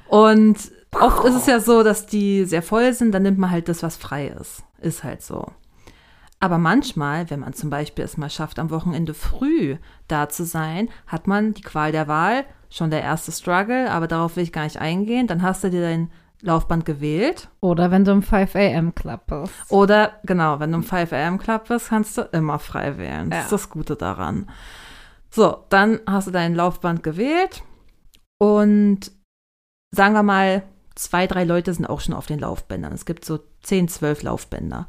[0.08, 0.56] Und
[0.98, 3.82] oft ist es ja so, dass die sehr voll sind, dann nimmt man halt das,
[3.82, 4.62] was frei ist.
[4.80, 5.46] Ist halt so.
[6.40, 10.88] Aber manchmal, wenn man zum Beispiel es mal schafft, am Wochenende früh da zu sein,
[11.06, 14.64] hat man die Qual der Wahl, schon der erste Struggle, aber darauf will ich gar
[14.64, 15.26] nicht eingehen.
[15.26, 17.48] Dann hast du dir dein Laufband gewählt.
[17.60, 18.94] Oder wenn du im 5 a.m.
[18.94, 19.52] Club bist.
[19.70, 23.30] Oder, genau, wenn du im 5 am Club bist, kannst du immer frei wählen.
[23.30, 23.44] Das Ja.
[23.44, 24.48] ist das Gute daran.
[25.30, 27.62] So, dann hast du dein Laufband gewählt
[28.38, 29.10] und
[29.90, 30.62] sagen wir mal,
[30.94, 32.92] zwei, drei Leute sind auch schon auf den Laufbändern.
[32.92, 34.88] Es gibt so 10, 12 Laufbänder.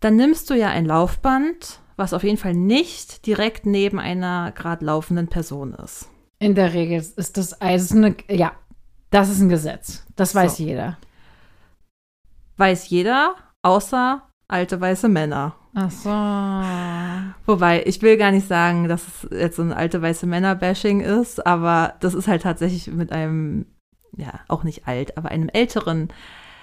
[0.00, 4.84] Dann nimmst du ja ein Laufband, was auf jeden Fall nicht direkt neben einer gerade
[4.84, 6.08] laufenden Person ist.
[6.38, 8.52] In der Regel ist das also eine, ja,
[9.10, 10.06] das ist ein Gesetz.
[10.16, 10.62] Das weiß So.
[10.62, 10.98] jeder.
[12.56, 15.56] Weiß jeder, außer alte weiße Männer.
[15.74, 16.10] Ach so.
[17.46, 21.46] Wobei, ich will gar nicht sagen, dass es jetzt so ein alte weiße Männer-Bashing ist,
[21.46, 23.66] aber das ist halt tatsächlich mit einem,
[24.16, 26.08] ja, auch nicht alt, aber einem älteren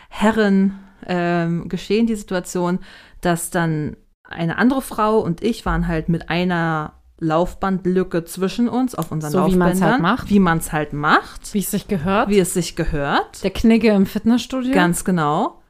[0.09, 2.79] Herren ähm, geschehen, die Situation,
[3.21, 9.11] dass dann eine andere Frau und ich waren halt mit einer Laufbandlücke zwischen uns auf
[9.11, 9.91] unseren So wie man's Laufbändern.
[9.91, 10.29] halt macht.
[10.29, 11.53] Wie man es halt macht.
[11.53, 12.29] Wie es sich gehört.
[12.29, 13.43] Wie es sich gehört.
[13.43, 14.73] der Knigge im Fitnessstudio.
[14.73, 15.61] Ganz genau.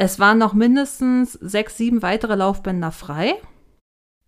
[0.00, 3.34] Es waren noch mindestens sechs, sieben weitere Laufbänder frei.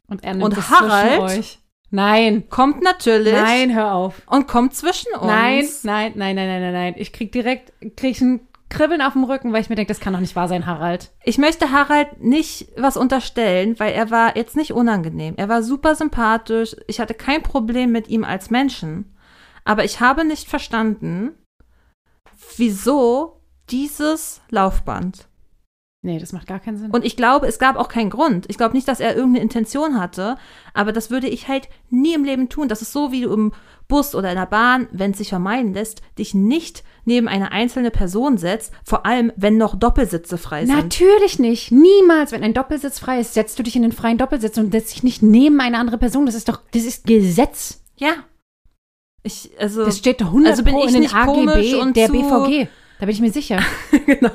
[0.06, 1.20] Und er nimmt Und Harald?
[1.20, 1.60] euch.
[1.88, 2.46] Nein.
[2.50, 3.32] Kommt natürlich.
[3.32, 4.20] Nein, hör auf.
[4.26, 5.24] Und kommt zwischen uns.
[5.24, 6.94] Nein, nein, nein, nein, nein, nein.
[6.98, 10.12] Ich krieg direkt, krieg ein Kribbeln auf dem Rücken, weil ich mir denke, das kann
[10.12, 11.10] doch nicht wahr sein, Harald.
[11.24, 15.36] Ich möchte Harald nicht was unterstellen, weil er war jetzt nicht unangenehm.
[15.38, 16.76] Er war super sympathisch.
[16.86, 19.16] Ich hatte kein Problem mit ihm als Menschen.
[19.64, 21.30] Aber ich habe nicht verstanden,
[22.58, 25.28] wieso dieses Laufband.
[26.04, 26.90] Nee, das macht gar keinen Sinn.
[26.90, 28.46] Und ich glaube, es gab auch keinen Grund.
[28.48, 30.36] Ich glaube nicht, dass er irgendeine Intention hatte.
[30.74, 32.66] Aber das würde ich halt nie im Leben tun.
[32.66, 33.52] Das ist so, wie du im
[33.86, 37.92] Bus oder in der Bahn, wenn es sich vermeiden lässt, dich nicht neben eine einzelne
[37.92, 38.72] Person setzt.
[38.84, 40.74] Vor allem, wenn noch Doppelsitze frei sind.
[40.74, 41.70] Natürlich nicht.
[41.70, 44.96] Niemals, wenn ein Doppelsitz frei ist, setzt du dich in den freien Doppelsitz und setzt
[44.96, 46.26] dich nicht neben eine andere Person.
[46.26, 47.84] Das ist doch, das ist Gesetz.
[47.96, 48.14] Ja.
[49.22, 49.84] Ich, also.
[49.84, 52.68] Das steht 100 Also bin Pro ich in den nicht AGB und der BVG.
[53.02, 53.58] Da bin ich mir sicher.
[54.06, 54.30] genau.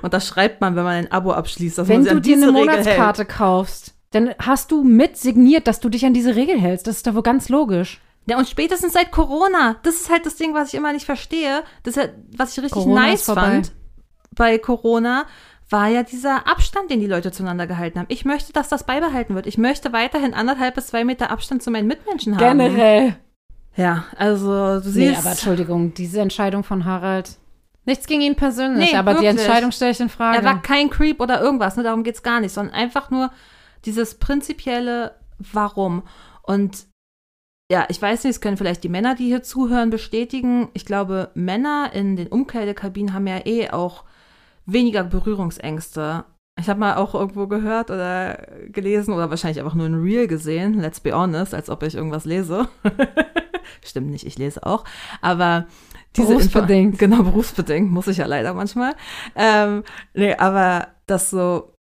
[0.00, 1.76] Und das schreibt man, wenn man ein Abo abschließt.
[1.76, 2.66] Dass Wenn man sich du dir eine Regel hält.
[2.78, 6.86] Monatskarte kaufst, dann hast du mit signiert, dass du dich an diese Regel hältst.
[6.86, 8.00] Das ist doch wohl ganz logisch.
[8.26, 9.76] Ja, und spätestens seit Corona.
[9.82, 11.62] Das ist halt das Ding, was ich immer nicht verstehe.
[11.82, 12.04] Das ja,
[12.34, 13.72] was ich richtig Corona nice fand
[14.34, 15.26] bei Corona,
[15.68, 18.06] war ja dieser Abstand, den die Leute zueinander gehalten haben.
[18.08, 19.46] Ich möchte, dass das beibehalten wird.
[19.46, 22.58] Ich möchte weiterhin anderthalb bis zwei Meter Abstand zu meinen Mitmenschen haben.
[22.58, 23.16] Generell.
[23.76, 25.18] Ja, also du Nee, siehst.
[25.18, 27.36] aber Entschuldigung, diese Entscheidung von Harald,
[27.86, 29.44] Nichts gegen ihn persönlich, Nee, aber die wirklich.
[29.44, 30.38] Entscheidung stelle ich in Frage.
[30.38, 31.82] Er war kein Creep oder irgendwas, ne?
[31.82, 33.30] darum geht's gar nicht, sondern einfach nur
[33.84, 36.02] dieses prinzipielle Warum.
[36.42, 36.86] Und
[37.70, 40.68] ja, ich weiß nicht, es können vielleicht die Männer, die hier zuhören, bestätigen.
[40.74, 44.04] Ich glaube, Männer in den Umkleidekabinen haben ja eh auch
[44.66, 46.24] weniger Berührungsängste.
[46.58, 50.74] Ich habe mal auch irgendwo gehört oder gelesen oder wahrscheinlich einfach nur ein Reel gesehen,
[50.74, 52.68] let's be honest, als ob ich irgendwas lese.
[53.84, 54.84] Stimmt nicht, ich lese auch.
[55.20, 55.66] Aber
[56.16, 56.94] diese Berufsbedingt.
[56.94, 58.94] Info- Genau, berufsbedingt, muss ich ja leider manchmal.
[59.36, 59.82] Ähm,
[60.14, 61.74] nee, aber das so,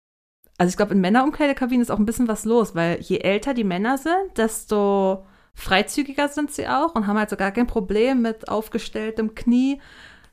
[0.59, 3.65] also ich glaube, in Männerumkleidekabinen ist auch ein bisschen was los, weil je älter die
[3.65, 5.25] Männer sind, desto
[5.55, 9.81] freizügiger sind sie auch und haben halt so gar kein Problem mit aufgestelltem Knie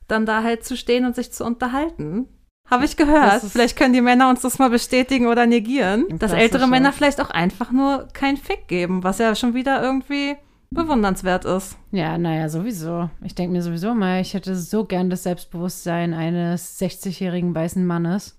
[0.08, 2.26] dann da halt zu stehen und sich zu unterhalten.
[2.68, 3.42] Habe ich gehört.
[3.42, 7.30] Vielleicht können die Männer uns das mal bestätigen oder negieren, dass ältere Männer vielleicht auch
[7.30, 10.36] einfach nur keinen Fick geben, was ja schon wieder irgendwie
[10.72, 11.76] bewundernswert ist.
[11.90, 13.10] Ja, naja, sowieso.
[13.22, 18.38] Ich denke mir sowieso mal, ich hätte so gern das Selbstbewusstsein eines 60-jährigen weißen Mannes.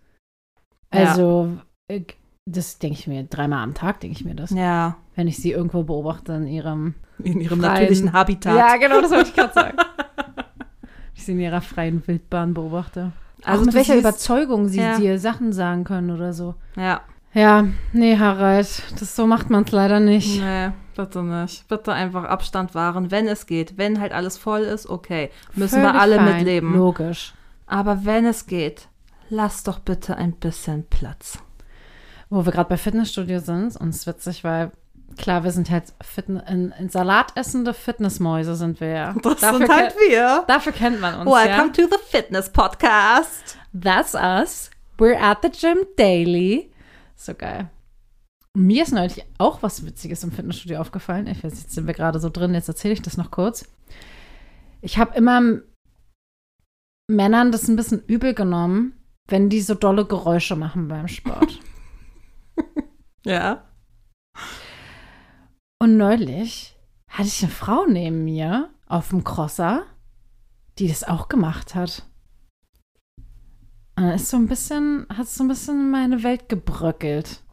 [0.93, 1.09] Ja.
[1.09, 1.57] Also,
[1.89, 2.01] äh,
[2.45, 4.51] das denke ich mir dreimal am Tag, denke ich mir das.
[4.51, 6.95] Ja, Wenn ich sie irgendwo beobachte in ihrem.
[7.19, 8.57] in ihrem Freien- natürlichen Habitat.
[8.57, 9.77] Ja, genau, das wollte ich gerade sagen.
[11.15, 13.11] ich sie in ihrer freien Wildbahn beobachte.
[13.43, 14.97] Also, Also mit welcher siehst- Überzeugung sie Ja.
[14.97, 16.55] dir Sachen sagen können oder so.
[16.75, 17.01] Ja,
[17.33, 20.41] Ja, nee, Harald, das so macht man es leider nicht.
[20.41, 21.67] nee, bitte nicht.
[21.67, 23.77] Bitte einfach Abstand wahren, wenn es geht.
[23.77, 25.31] Wenn halt alles voll ist, okay.
[25.55, 26.73] Müssen wir Völlig alle fein, mitleben.
[26.75, 27.33] Logisch.
[27.67, 28.87] Aber wenn es geht,
[29.29, 31.39] lass doch bitte ein bisschen Platz.
[32.29, 34.71] Wo wir gerade bei Fitnessstudio sind, und es ist witzig, weil
[35.17, 39.13] klar, wir sind halt Fitne in, in Salat essende Fitnessmäuse sind wir ja.
[39.23, 40.43] dafür, ke- wir.
[40.47, 41.87] dafür kennt man uns Welcome ja.
[41.87, 43.57] to the Fitness Podcast.
[43.73, 44.69] That's us.
[44.97, 46.70] We're at the gym daily.
[47.21, 47.69] So geil.
[48.57, 51.27] Mir ist neulich auch was Witziges im Fitnessstudio aufgefallen.
[51.27, 53.65] Ich weiß, jetzt sind wir gerade so drin, jetzt erzähle ich das noch kurz.
[54.81, 55.63] Ich habe immer m-
[57.09, 58.93] Männern das ein bisschen übel genommen,
[59.27, 61.59] wenn die so dolle Geräusche machen beim Sport.
[63.23, 63.69] Ja.
[65.79, 66.75] Und neulich
[67.07, 69.85] hatte ich eine Frau neben mir auf dem Crosser,
[70.79, 72.07] die das auch gemacht hat.
[74.01, 77.43] Und dann ist so ein bisschen, hat so ein bisschen meine Welt gebröckelt.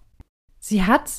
[0.58, 1.12] Sie hat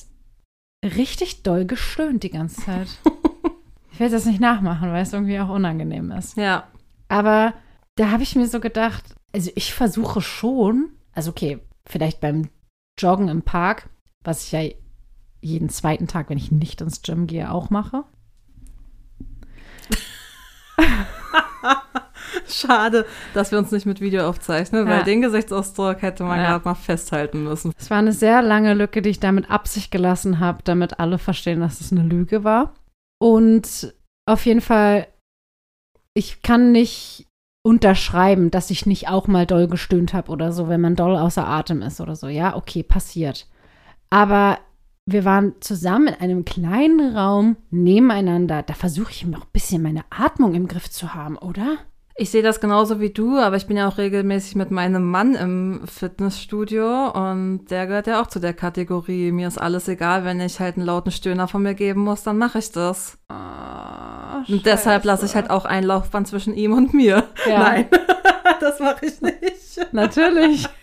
[0.84, 2.88] richtig doll gestöhnt die ganze Zeit.
[3.92, 6.36] ich will das nicht nachmachen, weil es irgendwie auch unangenehm ist.
[6.36, 6.68] Ja.
[7.10, 7.54] Aber
[7.94, 12.50] da habe ich mir so gedacht, also ich versuche schon, also okay, vielleicht beim
[12.98, 13.88] Joggen im Park,
[14.24, 14.64] was ich ja
[15.42, 18.04] jeden zweiten Tag, wenn ich nicht ins Gym gehe, auch mache.
[22.48, 24.94] Schade, dass wir uns nicht mit Video aufzeichnen, Ja.
[24.98, 26.50] weil den Gesichtsausdruck hätte man Ja.
[26.52, 27.74] gerade mal festhalten müssen.
[27.78, 31.18] Es war eine sehr lange Lücke, die ich da mit Absicht gelassen habe, damit alle
[31.18, 32.74] verstehen, dass es eine Lüge war.
[33.22, 33.94] Und
[34.28, 35.08] auf jeden Fall,
[36.14, 37.26] ich kann nicht
[37.66, 41.46] unterschreiben, dass ich nicht auch mal doll gestöhnt habe oder so, wenn man doll außer
[41.48, 42.28] Atem ist oder so.
[42.28, 43.48] Ja, okay, passiert.
[44.10, 44.58] Aber
[45.06, 48.64] wir waren zusammen in einem kleinen Raum nebeneinander.
[48.64, 51.78] Da versuche ich noch ein bisschen meine Atmung im Griff zu haben, oder?
[52.22, 55.36] Ich sehe das genauso wie du, aber ich bin ja auch regelmäßig mit meinem Mann
[55.36, 59.32] im Fitnessstudio und der gehört ja auch zu der Kategorie.
[59.32, 62.38] Mir ist alles egal, wenn ich halt einen lauten Stöhner von mir geben muss, dann
[62.38, 63.18] mache ich das.
[64.50, 67.24] Und deshalb lasse ich halt auch ein Laufband zwischen ihm und mir.
[67.48, 67.60] Ja.
[67.64, 67.88] Nein,
[68.60, 69.94] das mache ich nicht.
[69.94, 70.68] Natürlich.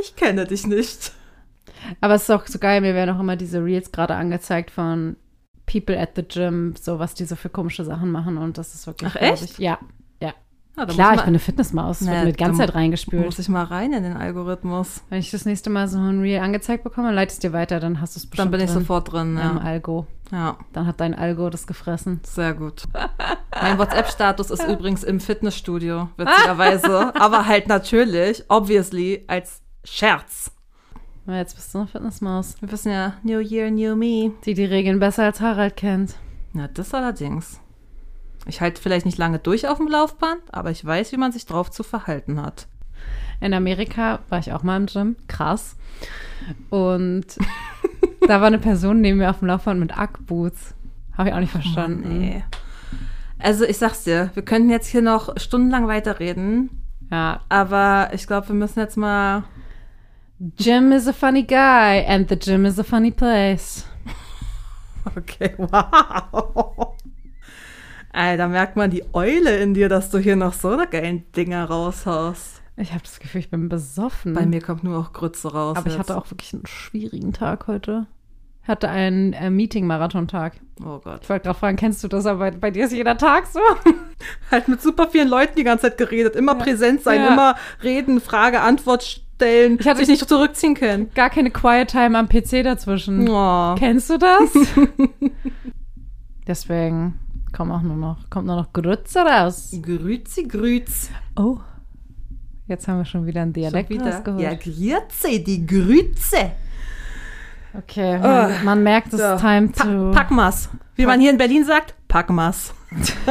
[0.00, 1.10] Ich kenne dich nicht.
[2.00, 5.16] Aber es ist auch so geil, mir werden auch immer diese Reels gerade angezeigt von
[5.70, 8.86] People at the Gym, so was die so für komische Sachen machen und das ist
[8.86, 9.10] wirklich.
[9.14, 9.42] Ach, echt?
[9.44, 9.78] Ich, ja,
[10.20, 13.24] Ja, da klar, ich bin eine Fitnessmaus, Naja, wird die ganze Zeit reingespült.
[13.24, 15.02] Muss ich mal rein in den Algorithmus.
[15.10, 18.00] Wenn ich das nächste Mal so ein Reel angezeigt bekomme, leite es dir weiter, dann
[18.00, 19.56] hast du es bestimmt Dann bin ich drin, sofort drin, im ja.
[19.58, 20.06] Algo.
[20.30, 22.20] Ja, Dann hat dein Algo das gefressen.
[22.22, 22.84] sehr gut.
[23.60, 27.12] Mein WhatsApp-Status ist übrigens im Fitnessstudio, witzigerweise.
[27.16, 30.52] aber halt natürlich, obviously, als Scherz.
[31.28, 34.32] Aber jetzt bist du eine Fitnessmaus, Wir wissen ja, New Year, New Me.
[34.46, 36.14] die die Regeln besser als Harald kennt.
[36.54, 37.60] Na, das allerdings.
[38.46, 41.44] Ich halte vielleicht nicht lange durch auf dem Laufband, aber ich weiß, wie man sich
[41.44, 42.66] drauf zu verhalten hat.
[43.42, 45.76] In Amerika war ich auch mal im Gym, krass.
[46.70, 47.26] Und
[48.26, 50.74] da war eine Person neben mir auf dem Laufband mit Ackboots.
[51.14, 52.20] Habe ich auch nicht verstanden.
[52.20, 52.42] Nee.
[53.38, 56.70] Also ich sag's dir, wir könnten jetzt hier noch stundenlang weiterreden,
[57.10, 59.44] Ja, aber ich glaube, wir müssen jetzt mal.
[60.56, 63.84] Jim is a funny guy and the gym is a funny place.
[65.16, 66.96] Okay, wow.
[68.12, 71.24] Ey, da merkt man die Eule in dir, dass du hier noch so eine geilen
[71.32, 72.62] Dinger raushaust.
[72.76, 74.34] Ich habe das Gefühl, ich bin besoffen.
[74.34, 75.76] Bei mir kommt nur auch Grütze raus.
[75.76, 76.00] Aber ich jetzt.
[76.00, 78.06] hatte auch wirklich einen schwierigen Tag heute.
[78.66, 80.60] hatte einen äh, Meeting-Marathon-Tag.
[80.84, 81.20] Oh Gott.
[81.22, 83.60] Ich wollte gerade fragen, kennst du das, aber bei dir ist jeder Tag so?
[84.50, 86.36] Halt mit super vielen Leuten die ganze Zeit geredet.
[86.36, 86.62] Immer Ja.
[86.62, 87.28] präsent sein, Ja.
[87.32, 89.78] immer reden, Frage, Antwort stellen.
[89.80, 91.10] Ich hatte- sich nicht zurückziehen können.
[91.14, 93.28] Gar keine Quiet Time am PC dazwischen.
[93.28, 93.74] Oh.
[93.78, 94.50] Kennst du das?
[96.46, 97.18] Deswegen
[97.56, 99.70] kommt auch nur noch, kommt nur noch Grütze raus.
[99.82, 101.10] Grüezi, grüz.
[101.36, 101.58] Oh.
[102.66, 104.12] Jetzt haben wir schon wieder einen Dialekt wieder.
[104.14, 104.42] rausgeholt.
[104.42, 106.52] Ja, grüezi, die Grütze.
[107.74, 108.64] Okay, man, Oh.
[108.64, 109.34] man merkt, es So.
[109.34, 110.10] ist time Pa to...
[110.12, 110.68] Packmas.
[110.96, 112.74] Wie man hier in Berlin sagt, Packmas.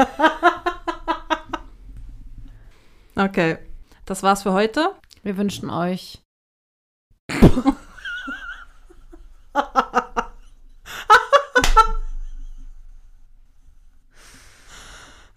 [3.15, 3.57] okay.
[4.05, 4.91] Das war's für heute.
[5.23, 6.19] Wir wünschen euch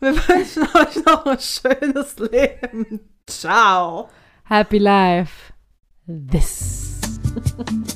[0.00, 3.00] Wir wünschen euch noch ein schönes Leben.
[3.26, 4.08] Ciao.
[4.44, 5.52] Happy Life.
[6.06, 7.00] This.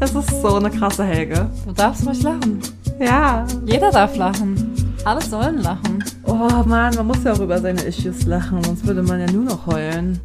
[0.00, 1.48] Es ist so eine krasse Helge.
[1.64, 2.60] Du darfst ruhig lachen.
[2.98, 3.46] Ja.
[3.64, 4.96] Jeder darf lachen.
[5.04, 6.04] Alle sollen lachen.
[6.24, 9.44] Oh Mann, man muss ja auch über seine Issues lachen, sonst würde man ja nur
[9.44, 10.20] noch heulen.